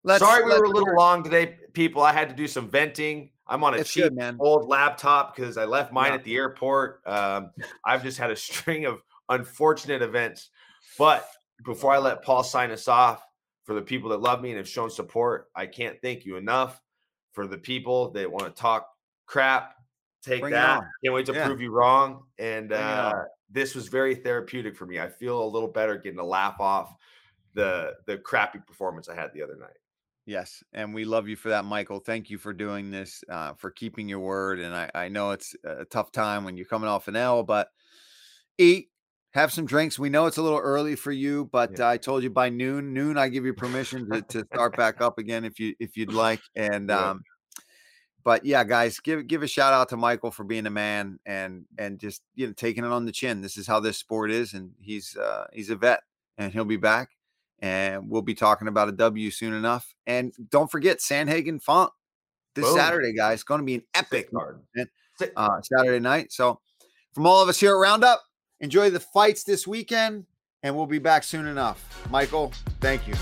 Let's, 0.03 0.23
Sorry, 0.23 0.43
we 0.43 0.49
were 0.49 0.65
a 0.65 0.69
little 0.69 0.95
long 0.95 1.23
today, 1.23 1.57
people. 1.73 2.01
I 2.01 2.11
had 2.11 2.29
to 2.29 2.35
do 2.35 2.47
some 2.47 2.69
venting. 2.69 3.29
I'm 3.47 3.63
on 3.63 3.75
a 3.75 3.77
it's 3.77 3.91
cheap 3.91 4.03
good, 4.03 4.15
man. 4.15 4.37
old 4.39 4.67
laptop 4.67 5.35
because 5.35 5.57
I 5.57 5.65
left 5.65 5.91
mine 5.91 6.09
yeah. 6.11 6.15
at 6.15 6.23
the 6.23 6.35
airport. 6.35 7.01
Um, 7.05 7.51
I've 7.85 8.01
just 8.01 8.17
had 8.17 8.31
a 8.31 8.35
string 8.37 8.85
of 8.85 9.01
unfortunate 9.29 10.01
events. 10.01 10.49
But 10.97 11.27
before 11.63 11.93
I 11.93 11.99
let 11.99 12.23
Paul 12.23 12.43
sign 12.43 12.71
us 12.71 12.87
off, 12.87 13.23
for 13.63 13.75
the 13.75 13.81
people 13.81 14.09
that 14.09 14.21
love 14.21 14.41
me 14.41 14.49
and 14.49 14.57
have 14.57 14.67
shown 14.67 14.89
support, 14.89 15.49
I 15.55 15.65
can't 15.65 15.97
thank 16.01 16.25
you 16.25 16.37
enough. 16.37 16.81
For 17.33 17.47
the 17.47 17.57
people 17.57 18.11
that 18.11 18.29
want 18.29 18.53
to 18.53 18.61
talk 18.61 18.87
crap, 19.25 19.75
take 20.21 20.41
Bring 20.41 20.51
that. 20.51 20.81
Can't 21.03 21.13
wait 21.13 21.25
to 21.27 21.33
yeah. 21.33 21.45
prove 21.45 21.61
you 21.61 21.71
wrong. 21.71 22.23
And 22.37 22.73
uh, 22.73 23.13
this 23.49 23.73
was 23.73 23.87
very 23.87 24.15
therapeutic 24.15 24.75
for 24.75 24.85
me. 24.85 24.99
I 24.99 25.07
feel 25.07 25.41
a 25.41 25.47
little 25.47 25.69
better 25.69 25.97
getting 25.97 26.19
a 26.19 26.25
laugh 26.25 26.59
off 26.59 26.93
the 27.53 27.93
the 28.07 28.17
crappy 28.17 28.59
performance 28.59 29.07
I 29.07 29.15
had 29.15 29.31
the 29.33 29.41
other 29.41 29.55
night. 29.55 29.77
Yes, 30.31 30.63
and 30.71 30.93
we 30.93 31.03
love 31.03 31.27
you 31.27 31.35
for 31.35 31.49
that, 31.49 31.65
Michael. 31.65 31.99
Thank 31.99 32.29
you 32.29 32.37
for 32.37 32.53
doing 32.53 32.89
this, 32.89 33.21
uh, 33.29 33.51
for 33.55 33.69
keeping 33.69 34.07
your 34.07 34.21
word. 34.21 34.61
And 34.61 34.73
I, 34.73 34.89
I 34.95 35.09
know 35.09 35.31
it's 35.31 35.53
a 35.65 35.83
tough 35.83 36.13
time 36.13 36.45
when 36.45 36.55
you're 36.55 36.65
coming 36.65 36.87
off 36.87 37.09
an 37.09 37.17
L, 37.17 37.43
but 37.43 37.67
eat, 38.57 38.91
have 39.33 39.51
some 39.51 39.65
drinks. 39.65 39.99
We 39.99 40.07
know 40.07 40.27
it's 40.27 40.37
a 40.37 40.41
little 40.41 40.57
early 40.57 40.95
for 40.95 41.11
you, 41.11 41.49
but 41.51 41.79
yeah. 41.79 41.89
I 41.89 41.97
told 41.97 42.23
you 42.23 42.29
by 42.29 42.47
noon. 42.47 42.93
Noon, 42.93 43.17
I 43.17 43.27
give 43.27 43.43
you 43.43 43.53
permission 43.53 44.09
to, 44.09 44.21
to 44.21 44.45
start 44.53 44.77
back 44.77 45.01
up 45.01 45.17
again 45.17 45.43
if 45.43 45.59
you 45.59 45.75
if 45.81 45.97
you'd 45.97 46.13
like. 46.13 46.39
And 46.55 46.87
yeah. 46.87 47.09
um, 47.09 47.23
but 48.23 48.45
yeah, 48.45 48.63
guys, 48.63 49.01
give 49.01 49.27
give 49.27 49.43
a 49.43 49.47
shout 49.47 49.73
out 49.73 49.89
to 49.89 49.97
Michael 49.97 50.31
for 50.31 50.45
being 50.45 50.65
a 50.65 50.69
man 50.71 51.19
and 51.25 51.65
and 51.77 51.99
just 51.99 52.21
you 52.35 52.47
know 52.47 52.53
taking 52.53 52.85
it 52.85 52.91
on 52.91 53.05
the 53.05 53.11
chin. 53.11 53.41
This 53.41 53.57
is 53.57 53.67
how 53.67 53.81
this 53.81 53.97
sport 53.97 54.31
is, 54.31 54.53
and 54.53 54.71
he's 54.79 55.17
uh, 55.17 55.47
he's 55.51 55.69
a 55.69 55.75
vet, 55.75 56.03
and 56.37 56.53
he'll 56.53 56.63
be 56.63 56.77
back 56.77 57.09
and 57.61 58.09
we'll 58.09 58.21
be 58.21 58.33
talking 58.33 58.67
about 58.67 58.89
a 58.89 58.91
W 58.93 59.31
soon 59.31 59.53
enough. 59.53 59.93
And 60.07 60.33
don't 60.49 60.69
forget 60.69 60.99
Sandhagen 60.99 61.61
Font 61.61 61.91
this 62.55 62.65
Boom. 62.65 62.75
Saturday, 62.75 63.13
guys. 63.13 63.35
It's 63.35 63.43
going 63.43 63.61
to 63.61 63.65
be 63.65 63.75
an 63.75 63.83
epic 63.93 64.29
uh, 65.35 65.61
Saturday 65.61 65.99
night. 65.99 66.31
So, 66.31 66.59
from 67.13 67.25
all 67.25 67.41
of 67.41 67.49
us 67.49 67.59
here 67.59 67.71
at 67.71 67.79
Roundup, 67.79 68.21
enjoy 68.59 68.89
the 68.89 68.99
fights 68.99 69.43
this 69.43 69.67
weekend, 69.67 70.25
and 70.63 70.75
we'll 70.75 70.85
be 70.85 70.99
back 70.99 71.23
soon 71.23 71.47
enough. 71.47 72.07
Michael, 72.09 72.51
thank 72.79 73.07
you. 73.07 73.15